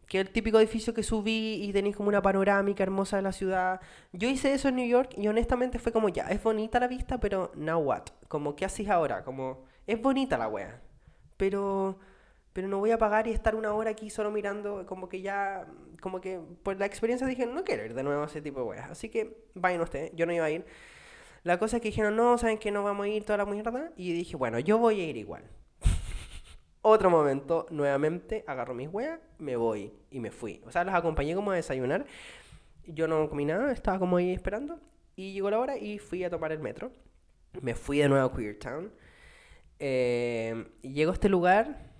[0.08, 3.32] que es el típico edificio que subí y tenéis como una panorámica hermosa de la
[3.32, 3.82] ciudad.
[4.14, 7.20] Yo hice eso en New York y honestamente fue como, ya, es bonita la vista,
[7.20, 8.03] pero now what?
[8.28, 9.24] Como, ¿qué haces ahora?
[9.24, 10.80] Como, es bonita la wea,
[11.36, 11.99] pero,
[12.58, 15.68] pero no voy a pagar y estar una hora aquí solo mirando, como que ya,
[16.01, 18.66] como que por la experiencia dije, no quiero ir de nuevo a ese tipo de
[18.66, 18.89] weas.
[18.89, 20.66] Así que vayan ustedes, yo no iba a ir.
[21.43, 23.91] La cosa es que dijeron, no, ¿saben que no vamos a ir toda la mierda?
[23.95, 25.43] Y dije, bueno, yo voy a ir igual.
[26.82, 30.60] Otro momento, nuevamente, agarro mis weas, me voy y me fui.
[30.66, 32.08] O sea, los acompañé como a desayunar.
[32.88, 34.80] Yo no comí nada, estaba como ahí esperando.
[35.16, 36.91] Y llegó la hora y fui a tomar el metro.
[37.62, 38.91] Me fui de nuevo a Queer Town.
[39.78, 41.97] Eh, llego a este lugar.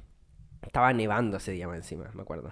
[0.62, 2.52] Estaba nevando ese día más encima, me acuerdo.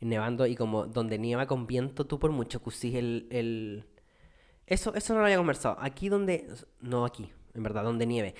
[0.00, 3.86] Nevando y como donde nieva con viento, tú por mucho que el, el,
[4.66, 5.76] eso, eso no lo había conversado.
[5.80, 6.48] Aquí donde...
[6.80, 8.34] No aquí, en verdad, donde nieve.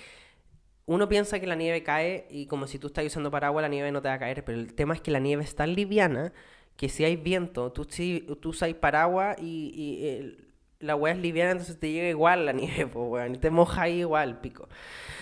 [0.87, 3.91] Uno piensa que la nieve cae y como si tú estás usando paraguas la nieve
[3.91, 6.33] no te va a caer, pero el tema es que la nieve es tan liviana
[6.77, 10.37] que si hay viento, tú, si, tú usas paraguas y,
[10.81, 13.83] la hueá es liviana, entonces te llega igual la nieve, pues, weón, y te moja
[13.83, 14.69] ahí igual, pico.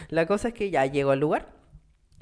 [0.09, 1.62] La cosa es que ya llego al lugar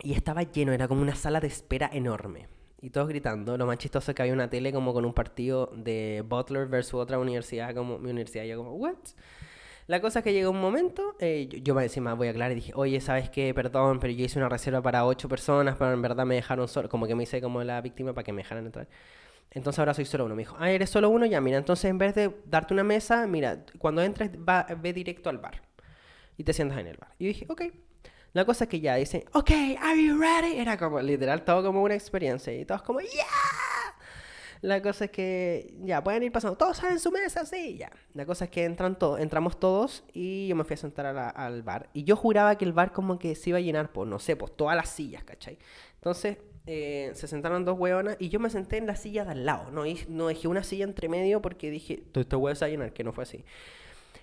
[0.02, 2.48] y estaba lleno, era como una sala de espera enorme
[2.82, 3.56] y todos gritando.
[3.56, 6.94] Lo más chistoso es que había una tele como con un partido de Butler versus
[6.94, 8.44] otra universidad, como mi universidad.
[8.44, 8.96] Yo como, ¿what?
[9.86, 12.56] La cosa es que llegó un momento, eh, yo, me encima voy a aclarar y
[12.56, 13.52] dije, oye, ¿sabes qué?
[13.52, 16.88] Perdón, pero yo hice una reserva para ocho personas, pero en verdad me dejaron solo,
[16.88, 18.88] como que me hice como la víctima para que me dejaran entrar.
[19.50, 20.36] Entonces ahora soy solo uno.
[20.36, 23.26] Me dijo, ah, eres solo uno, ya, mira, entonces en vez de darte una mesa,
[23.26, 25.60] mira, cuando entres, va, ve directo al bar.
[26.36, 27.10] Y te sientas en el bar.
[27.18, 27.62] Y yo dije, ok.
[28.32, 29.50] La cosa es que ya dicen, ok,
[29.80, 30.58] are you ready?
[30.58, 33.10] Era como literal todo como una experiencia y todos como, yeah.
[34.62, 37.90] La cosa es que ya pueden ir pasando, todos en su mesa, sí, ya.
[38.12, 41.62] La cosa es que entran todos, entramos todos y yo me fui a sentar al
[41.62, 41.88] bar.
[41.94, 44.36] Y yo juraba que el bar como que se iba a llenar por, no sé,
[44.36, 45.58] pues todas las sillas, ¿cachai?
[45.94, 49.46] Entonces eh, se sentaron dos hueonas y yo me senté en la silla de al
[49.46, 49.70] lado.
[49.70, 52.92] No, no dejé una silla entre medio porque dije, esto huevo se va a llenar,
[52.92, 53.44] que no fue así.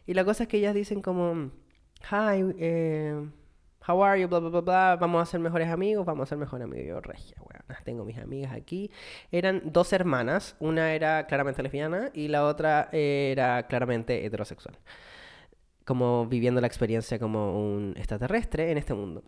[0.05, 1.51] Y la cosa es que ellas dicen como,
[2.12, 3.28] hi, eh
[3.88, 6.38] how are you, bla, bla, bla, bla, vamos a ser mejores amigos, vamos a ser
[6.38, 6.88] mejores amigos.
[6.88, 8.92] Yo, regia, weón, tengo mis amigas aquí.
[9.32, 14.78] Eran dos hermanas, una era claramente lesbiana y la otra era claramente heterosexual.
[15.86, 19.24] Como viviendo la experiencia como un extraterrestre en este mundo.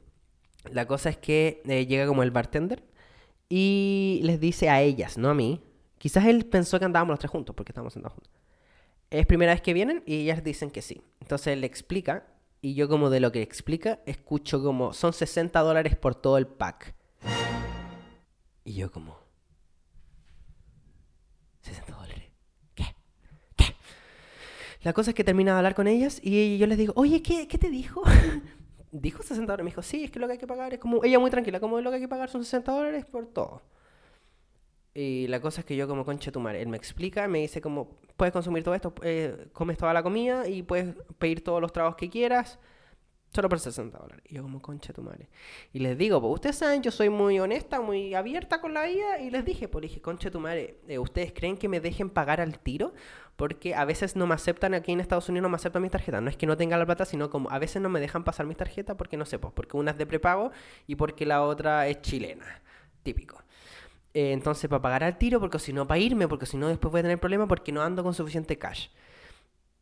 [0.72, 2.84] La cosa es que eh, llega como el bartender
[3.48, 5.62] y les dice a ellas, no a mí.
[5.98, 8.34] Quizás él pensó que andábamos los tres juntos, porque estábamos sentados juntos.
[9.10, 11.02] Es primera vez que vienen y ellas dicen que sí.
[11.22, 12.26] Entonces él le explica
[12.62, 16.48] y yo como de lo que explica, escucho como, son 60 dólares por todo el
[16.48, 16.94] pack.
[18.64, 19.18] Y yo como,
[21.62, 22.32] 60 dólares.
[22.76, 22.86] ¿Qué?
[23.56, 23.76] ¿Qué?
[24.82, 27.48] La cosa es que termina de hablar con ellas y yo les digo, oye, ¿qué,
[27.48, 28.04] qué te dijo?
[28.92, 29.64] dijo 60 dólares.
[29.64, 31.60] Me dijo, sí, es que lo que hay que pagar es como, ella muy tranquila,
[31.60, 33.62] como lo que hay que pagar son 60 dólares por todo.
[34.94, 37.62] Y la cosa es que yo como concha tu madre, él me explica, me dice
[37.62, 41.72] como, puedes consumir todo esto, eh, comes toda la comida y puedes pedir todos los
[41.72, 42.60] tragos que quieras,
[43.34, 44.24] solo por 60 dólares.
[44.28, 45.30] Y yo como concha tu madre.
[45.72, 49.20] Y les digo, pues ustedes saben, yo soy muy honesta, muy abierta con la vida,
[49.20, 52.42] y les dije, pues dije, concha tu madre, eh, ¿ustedes creen que me dejen pagar
[52.42, 52.94] al tiro?
[53.36, 56.22] Porque a veces no me aceptan, aquí en Estados Unidos no me aceptan mis tarjetas.
[56.22, 58.46] No es que no tenga la plata, sino como a veces no me dejan pasar
[58.48, 60.52] mis tarjetas porque no sé, pues porque una es de prepago
[60.88, 62.62] y porque la otra es chilena.
[63.04, 63.38] Típico.
[64.14, 66.92] Eh, entonces, para pagar al tiro, porque si no, para irme, porque si no, después
[66.92, 68.90] voy a tener problemas porque no ando con suficiente cash.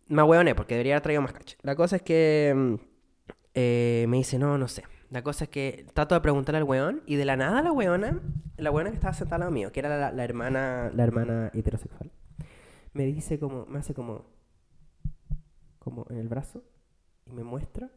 [0.08, 1.56] Me hueoné, porque debería haber traído más cash.
[1.62, 2.76] La cosa es que mm,
[3.54, 4.84] eh, me dice, no, no sé.
[5.10, 8.22] La cosa es que trato de preguntarle al weón y de la nada la weona,
[8.58, 12.12] la weona que estaba sentada al lado mío, que era la, hermana, la hermana heterosexual,
[12.94, 14.26] me dice como, me hace como,
[15.80, 16.64] como en el brazo
[17.26, 17.90] y me muestra,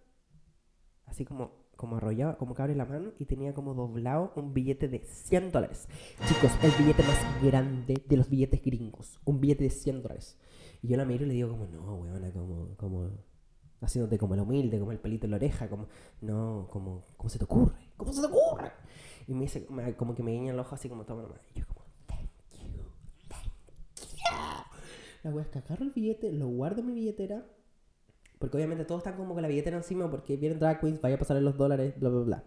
[1.06, 4.86] así como como arrollado, como que abre la mano y tenía como doblado un billete
[4.86, 5.88] de 100 dólares.
[6.28, 9.18] Chicos, el billete más grande de los billetes gringos.
[9.24, 10.36] Un billete de 100 dólares.
[10.82, 13.08] Y yo la miro y le digo como, no, weona, como, como,
[13.80, 15.86] haciéndote como el humilde, como el pelito en la oreja, como,
[16.20, 17.78] no, como, ¿cómo se te ocurre?
[17.96, 18.72] ¿Cómo se te ocurre?
[19.26, 19.66] Y me dice,
[19.96, 21.40] como que me guiña el ojo así como, toma nomás.
[21.54, 22.28] Y yo como, thank
[22.60, 22.82] you,
[23.26, 24.20] thank you.
[25.22, 27.46] La voy a agarro el billete, lo guardo en mi billetera.
[28.40, 31.18] Porque obviamente todos están como con la billetera encima porque vienen drag queens, vaya a
[31.18, 32.44] pasarle los dólares, bla, bla, bla.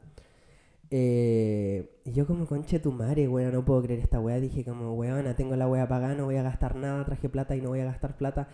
[0.89, 4.39] Eh, y yo como conche tu madre, weón, no puedo creer esta weá.
[4.39, 7.61] Dije como, weón, tengo la weá pagada, no voy a gastar nada, traje plata y
[7.61, 8.47] no voy a gastar plata.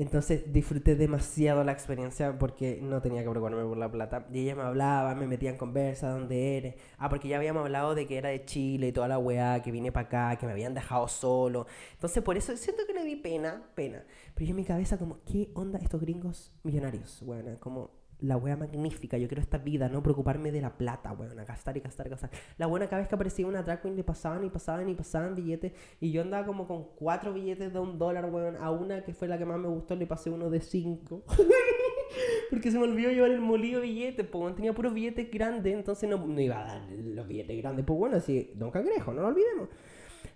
[0.00, 4.26] Entonces disfruté demasiado la experiencia porque no tenía que preocuparme por la plata.
[4.32, 6.76] Y ella me hablaba, me metía en conversa, ¿dónde eres?
[6.96, 9.70] Ah, porque ya habíamos hablado de que era de Chile y toda la weá, que
[9.70, 11.66] vine para acá, que me habían dejado solo.
[11.92, 14.02] Entonces por eso siento que le di pena, pena.
[14.34, 17.22] Pero yo en mi cabeza como, ¿qué onda estos gringos millonarios?
[17.22, 21.38] Bueno, como la wea magnífica, yo quiero esta vida, no preocuparme de la plata, weón,
[21.38, 22.30] a gastar y gastar y gastar.
[22.58, 25.34] La buena cada vez que aparecía una drag queen le pasaban y pasaban y pasaban
[25.34, 29.14] billetes y yo andaba como con cuatro billetes de un dólar, weón, a una que
[29.14, 31.24] fue la que más me gustó le pasé uno de cinco.
[32.50, 36.18] Porque se me olvidó llevar el molido billete, pues tenía puros billetes grandes, entonces no,
[36.26, 39.68] no, iba a dar los billetes grandes, pues bueno, así, Don Cangrejo, no lo olvidemos.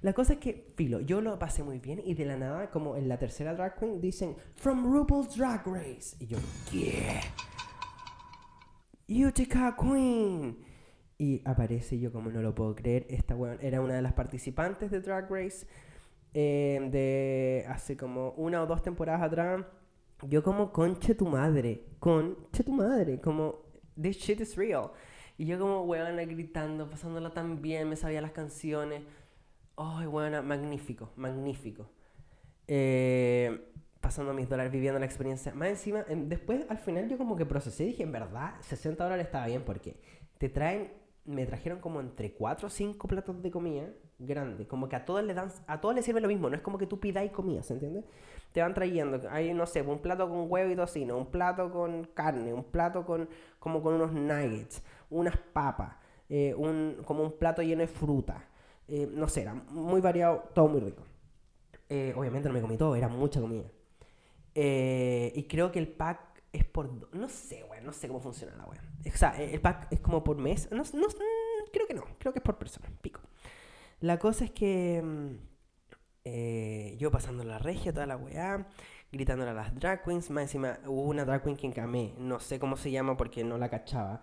[0.02, 2.96] La cosa es que, filo, yo lo pasé muy bien y de la nada, como
[2.96, 6.16] en la tercera drag queen, dicen, From RuPaul's Drag Race.
[6.20, 6.38] Y yo,
[6.70, 7.20] ¿qué?
[9.08, 10.58] Utica Queen.
[11.18, 13.06] Y aparece yo como no lo puedo creer.
[13.08, 15.66] Esta weón era una de las participantes de Drag Race
[16.32, 19.64] eh, de hace como una o dos temporadas atrás.
[20.22, 21.84] Yo como conche tu madre.
[22.00, 23.20] Conche tu madre.
[23.20, 23.62] Como
[24.00, 24.90] this shit is real.
[25.36, 29.02] Y yo como weón gritando, pasándola tan bien, me sabía las canciones.
[29.76, 31.90] Ay, weón, magnífico, magnífico.
[32.66, 33.72] Eh,
[34.04, 35.54] pasando mis dólares, viviendo la experiencia.
[35.54, 39.24] Más encima, después al final yo como que procesé y dije, en verdad, 60 dólares
[39.24, 39.96] estaba bien porque
[40.36, 40.92] te traen,
[41.24, 43.88] me trajeron como entre 4 o 5 platos de comida
[44.18, 46.60] grande, como que a todos les dan, a todos les sirve lo mismo, no es
[46.60, 48.04] como que tú pidáis comida, ¿se entiende?
[48.52, 52.04] Te van trayendo, hay no sé, un plato con huevo y tocino, un plato con
[52.12, 53.26] carne, un plato con
[53.58, 55.96] como con unos nuggets, unas papas,
[56.28, 58.44] eh, un, como un plato lleno de fruta,
[58.86, 61.02] eh, no sé, era muy variado, todo muy rico.
[61.88, 63.64] Eh, obviamente no me comí todo, era mucha comida.
[64.54, 67.14] Eh, y creo que el pack es por...
[67.14, 68.84] No sé, weón, no sé cómo funciona la weón.
[69.12, 70.68] O sea, el pack es como por mes.
[70.70, 73.20] No, no, mm, creo que no, creo que es por persona, pico.
[74.00, 75.36] La cosa es que mm,
[76.24, 78.66] eh, yo pasando la regia, toda la weá,
[79.12, 80.30] gritándole a las drag queens.
[80.30, 83.58] Más encima hubo una drag queen que encamé, no sé cómo se llama porque no
[83.58, 84.22] la cachaba.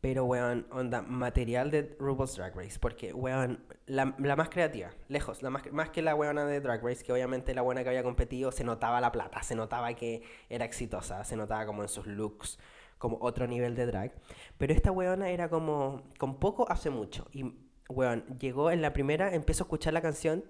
[0.00, 2.78] Pero, weón, onda, material de RuPaul's Drag Race.
[2.78, 6.84] Porque, weón, la, la más creativa, lejos, la más, más que la weona de Drag
[6.84, 10.22] Race, que obviamente la buena que había competido, se notaba la plata, se notaba que
[10.48, 12.58] era exitosa, se notaba como en sus looks,
[12.98, 14.12] como otro nivel de drag.
[14.58, 17.26] Pero esta weona era como, con poco hace mucho.
[17.32, 17.54] Y,
[17.88, 20.44] weón, llegó en la primera, empezó a escuchar la canción.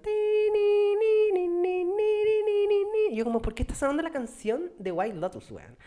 [3.11, 5.77] Yo como, ¿por qué está sonando la canción de White Lotus, weón?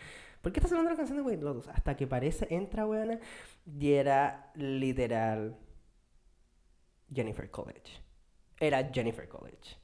[0.41, 1.67] ¿Por qué está sonando la canción de White Lotus?
[1.67, 3.19] Hasta que parece, entra, weona,
[3.65, 5.57] y era literal
[7.13, 8.01] Jennifer College.
[8.59, 9.77] Era Jennifer College.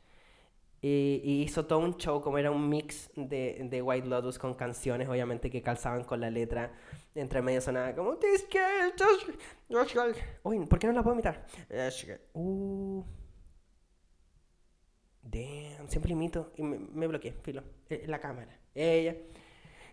[0.81, 5.49] Y, hizo todo un show, como era un mix de, White Lotus con canciones, obviamente,
[5.49, 6.71] que calzaban con la letra.
[7.15, 8.17] Entre medio sonaba como
[10.43, 11.45] Uy, ¿por qué no la puedo imitar?
[12.33, 13.03] Uh.
[15.23, 17.63] Damn, siempre imito y me, me bloqueé, filo.
[17.89, 18.57] Eh, la cámara.
[18.73, 19.15] Ella.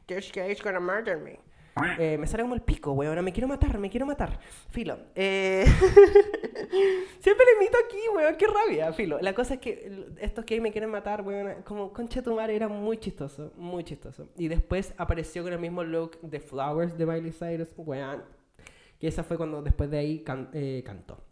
[0.07, 1.39] This guy's gonna murder me.
[1.99, 3.23] Eh, me sale como el pico, weón.
[3.25, 4.39] Me quiero matar, me quiero matar.
[4.71, 4.99] Filo.
[5.15, 5.65] Eh...
[7.21, 8.37] Siempre le invito aquí, weón.
[8.37, 9.19] Qué rabia, filo.
[9.21, 12.69] La cosa es que estos que me quieren matar, weón, como concha tu madre, era
[12.69, 13.53] muy chistoso.
[13.57, 14.29] Muy chistoso.
[14.37, 18.23] Y después apareció con el mismo look de Flowers de Miley Cyrus, weón.
[19.01, 21.25] Que esa fue cuando después de ahí eh, cantó.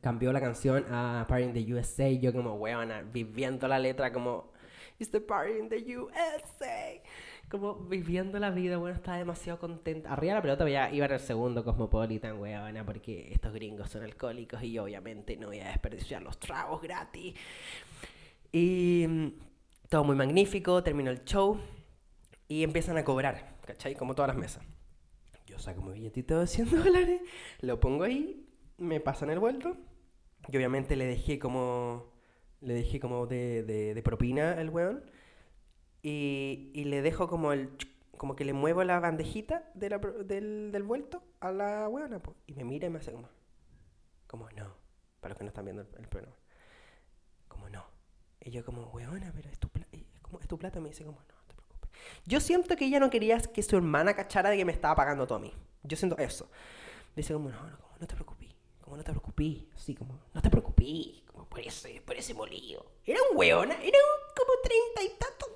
[0.00, 2.10] Cambió la canción a Party in the USA.
[2.10, 4.52] Yo como, weón, viviendo la letra como...
[4.98, 7.00] It's the party in the USA
[7.48, 10.12] como viviendo la vida, bueno, estaba demasiado contenta.
[10.12, 14.62] Arriba la pelota ya iba en el segundo Cosmopolitan, weona, porque estos gringos son alcohólicos
[14.62, 17.34] y yo obviamente no voy a desperdiciar los tragos gratis.
[18.52, 19.28] Y mm,
[19.88, 21.58] todo muy magnífico, terminó el show
[22.48, 23.94] y empiezan a cobrar, ¿cachai?
[23.94, 24.62] Como todas las mesas.
[25.46, 27.22] Yo saco mi billetito de 100 dólares,
[27.60, 28.46] lo pongo ahí,
[28.76, 29.76] me pasan el vuelto
[30.48, 32.12] y obviamente le dejé como,
[32.60, 35.04] le dejé como de, de, de propina al weón
[36.02, 37.70] y, y le dejo como el
[38.18, 42.52] como que le muevo la bandejita de la, del, del vuelto a la weona, y
[42.52, 43.28] me mira y me hace como,
[44.26, 44.74] como no,
[45.20, 46.36] para los que no están viendo el, programa,
[47.46, 47.84] como no.
[48.40, 49.70] Y yo como, weona, pero es tu,
[50.20, 51.90] como, es tu plata, me dice como, no, no te preocupes.
[52.26, 55.26] Yo siento que ella no quería que su hermana cachara de que me estaba pagando
[55.26, 55.52] todo a mí.
[55.84, 56.50] Yo siento eso.
[57.16, 58.48] Dice como, no, no, como, no te preocupes,
[58.80, 62.84] como no te preocupes, así como, no te preocupes, por ese, por ese molío.
[63.04, 65.48] Era un weona, era un, como treinta y tantos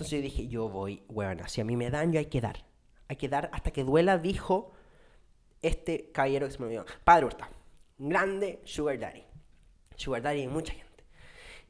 [0.00, 2.64] entonces yo dije, yo voy, bueno, si a mí me dan, yo hay que dar.
[3.08, 4.72] Hay que dar hasta que duela, dijo
[5.60, 7.52] este caballero que se me olvidó, Padre Hurtado,
[7.98, 9.24] grande Sugar Daddy.
[9.96, 11.04] Sugar Daddy y mucha gente.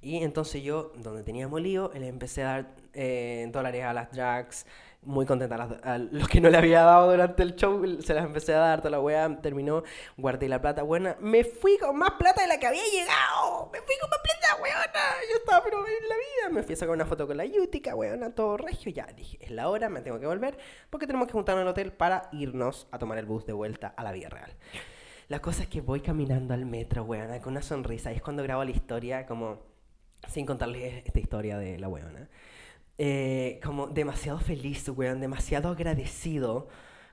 [0.01, 4.65] Y entonces yo, donde teníamos lío, le empecé a dar eh, dólares a las drags,
[5.03, 5.57] muy contenta.
[5.83, 8.81] A, los que no le había dado durante el show, se las empecé a dar,
[8.81, 9.83] toda la weá, terminó,
[10.17, 13.81] guardé la plata, buena, me fui con más plata de la que había llegado, me
[13.81, 14.87] fui con más plata, weona,
[15.31, 18.35] yo estaba pero la vida, me fui a sacar una foto con la Yutica, weona,
[18.35, 20.59] todo regio, ya, dije, es la hora, me tengo que volver,
[20.91, 24.03] porque tenemos que juntarnos el hotel para irnos a tomar el bus de vuelta a
[24.03, 24.55] la vida real.
[25.29, 28.43] La cosa es que voy caminando al metro, weona, con una sonrisa, y es cuando
[28.43, 29.63] grabo la historia, como,
[30.29, 32.29] sin contarles esta historia de la weona.
[33.03, 36.69] Eh, como demasiado feliz, weón, demasiado agradecido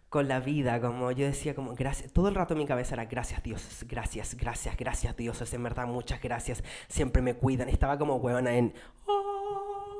[0.09, 3.05] con la vida, como yo decía, como gracias, todo el rato en mi cabeza era
[3.05, 8.17] gracias Dios, gracias, gracias, gracias Dios, en verdad muchas gracias, siempre me cuidan, estaba como
[8.17, 8.73] weón en,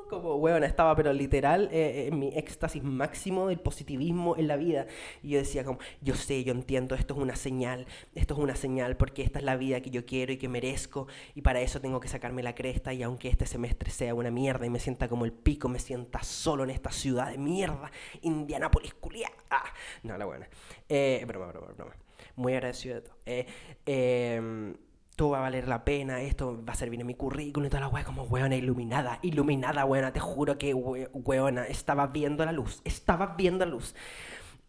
[0.08, 4.88] como, weón, estaba pero literal eh, en mi éxtasis máximo del positivismo en la vida.
[5.22, 7.86] Y yo decía como, yo sé, yo entiendo, esto es una señal,
[8.16, 11.08] esto es una señal porque esta es la vida que yo quiero y que merezco
[11.36, 14.66] y para eso tengo que sacarme la cresta y aunque este semestre sea una mierda
[14.66, 17.92] y me sienta como el pico, me sienta solo en esta ciudad de mierda,
[18.22, 19.32] Indianapolis, culia.
[19.50, 19.66] Ah,
[20.04, 20.48] no, la buena.
[20.90, 21.96] Eh, broma, broma, broma.
[22.36, 23.18] Muy agradecido de todo.
[23.26, 23.46] Eh,
[23.86, 24.74] eh,
[25.18, 27.82] todo va a valer la pena, esto va a servir en mi currículum y toda
[27.82, 32.82] la weá como weona iluminada, iluminada weona, te juro que weona, estaba viendo la luz,
[32.86, 33.96] estaba viendo la luz.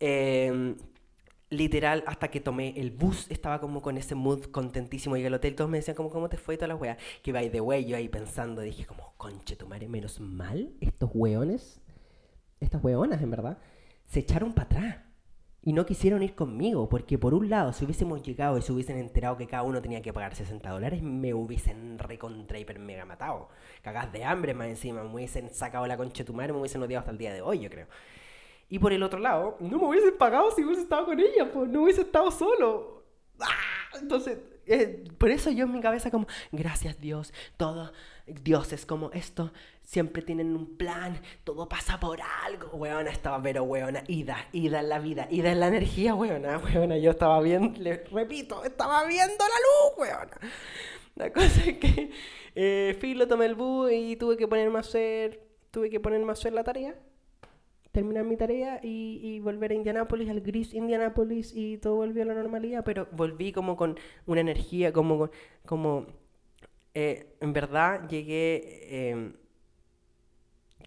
[0.01, 0.77] Em,
[1.51, 5.19] literal, hasta que tomé el bus, estaba como con ese mood contentísimo.
[5.19, 6.55] Y el hotel todos me decían como, ¿cómo te fue?
[6.55, 6.97] Y toda la weá.
[7.23, 11.11] Que by the way, yo ahí pensando, dije como, conche tu madre, menos mal, estos
[11.13, 11.83] weones,
[12.59, 13.59] estas weonas en verdad,
[14.07, 15.08] se echaron para atrás
[15.63, 18.99] y no quisieron ir conmigo, porque por un lado, si hubiésemos llegado y se hubiesen
[18.99, 23.49] enterado que cada uno tenía que pagar 60 dólares, me hubiesen recontra hiper mega matado.
[23.83, 26.83] Cagás de hambre más encima, me hubiesen sacado la concha de tu madre, me hubiesen
[26.83, 27.87] odiado hasta el día de hoy, yo creo.
[28.69, 31.69] Y por el otro lado, no me hubiesen pagado si hubiese estado con ella, pues
[31.69, 33.03] no hubiese estado solo.
[33.41, 33.99] ¡Ah!
[34.01, 34.39] Entonces,
[34.69, 37.93] eh, por eso yo en mi cabeza como, gracias Dios, todo,
[38.27, 39.53] Dios es como esto,
[39.83, 44.89] siempre tienen un plan, todo pasa por algo, weona, estaba pero weona, ida, ida en
[44.89, 49.35] la vida, ida en la energía, weona, weona, yo estaba viendo, le repito, estaba viendo
[49.39, 50.39] la luz, weona.
[51.15, 52.11] La cosa es que
[52.55, 55.41] eh, filo tomé el bus y tuve que ponerme a hacer,
[55.73, 56.95] tuve que ponerme a hacer la tarea
[57.93, 62.35] terminar mi tarea y, volver a Indianápolis, al gris Indianápolis y todo volvió a la
[62.35, 65.31] normalidad, pero volví como con una energía, como,
[65.65, 66.07] como
[66.95, 69.33] eh, en verdad llegué em,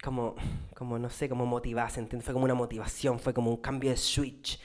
[0.01, 0.35] como,
[0.75, 4.59] como, no sé, como motivada, Fue como una motivación, fue como un cambio de switch.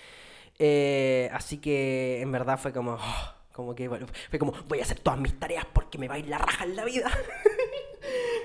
[0.59, 3.89] Eh, así que en verdad fue como, oh, como que
[4.31, 6.65] fue como, voy a hacer todas mis tareas porque me va a ir la raja
[6.65, 7.11] en la vida.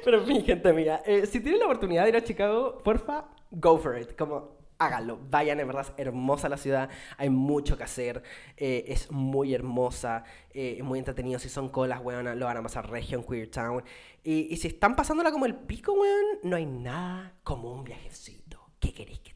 [0.03, 3.25] Pero en fin, gente mía, eh, si tienen la oportunidad de ir a Chicago, porfa,
[3.51, 4.15] go for it.
[4.15, 5.19] Como, háganlo.
[5.29, 8.23] Vayan, en verdad es hermosa la ciudad, hay mucho que hacer,
[8.57, 11.39] eh, es muy hermosa, eh, es muy entretenido.
[11.39, 13.83] Si son colas, weón, lo van a pasar regio en Queer Town.
[14.23, 18.59] Y, y, si están pasándola como el pico, weón, no hay nada como un viajecito.
[18.79, 19.30] ¿Qué queréis que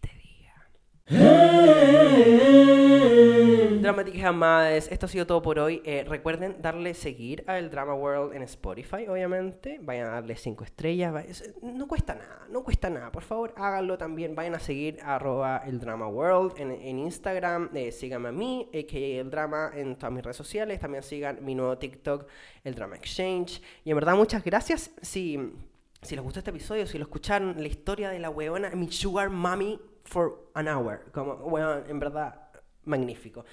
[3.81, 5.79] Dramatic Amades, esto ha sido todo por hoy.
[5.85, 9.77] Eh, recuerden darle seguir al Drama World en Spotify, obviamente.
[9.83, 11.43] Vayan a darle 5 estrellas.
[11.61, 13.11] No cuesta nada, no cuesta nada.
[13.11, 14.33] Por favor, háganlo también.
[14.33, 17.69] Vayan a seguir a arroba el Drama World en, Instagram.
[17.75, 20.79] Eh, síganme a mí, que el drama en todas mis redes sociales.
[20.79, 22.25] También sigan mi nuevo TikTok,
[22.63, 23.61] el Drama Exchange.
[23.83, 24.89] Y en verdad, muchas gracias.
[25.03, 25.53] Si,
[26.01, 29.29] si les gustó este episodio, si lo escucharon, la historia de la weona, mi sugar
[29.29, 31.11] mommy for an hour.
[31.11, 32.49] Como, bueno, en verdad,
[32.85, 33.45] magnífico.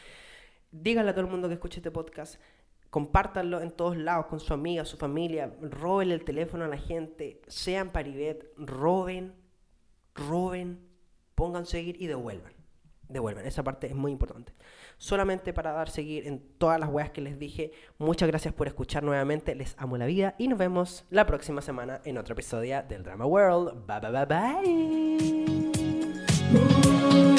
[0.71, 2.41] Díganle a todo el mundo que escuche este podcast.
[2.91, 5.53] Compártanlo en todos lados con su amiga, su familia.
[5.61, 7.41] Roben el teléfono a la gente.
[7.47, 8.53] Sean paribet.
[8.57, 9.35] Roben,
[10.15, 10.79] roben,
[11.35, 12.53] pongan seguir y devuelvan.
[13.09, 13.47] Devuelvan.
[13.47, 14.53] Esa parte es muy importante.
[14.97, 17.73] Solamente para dar seguir en todas las weas que les dije.
[17.99, 19.55] Muchas gracias por escuchar nuevamente.
[19.55, 23.27] Les amo la vida y nos vemos la próxima semana en otro episodio del Drama
[23.27, 23.87] World.
[23.87, 25.82] Bye bye bye bye.
[26.55, 27.32] Ooh.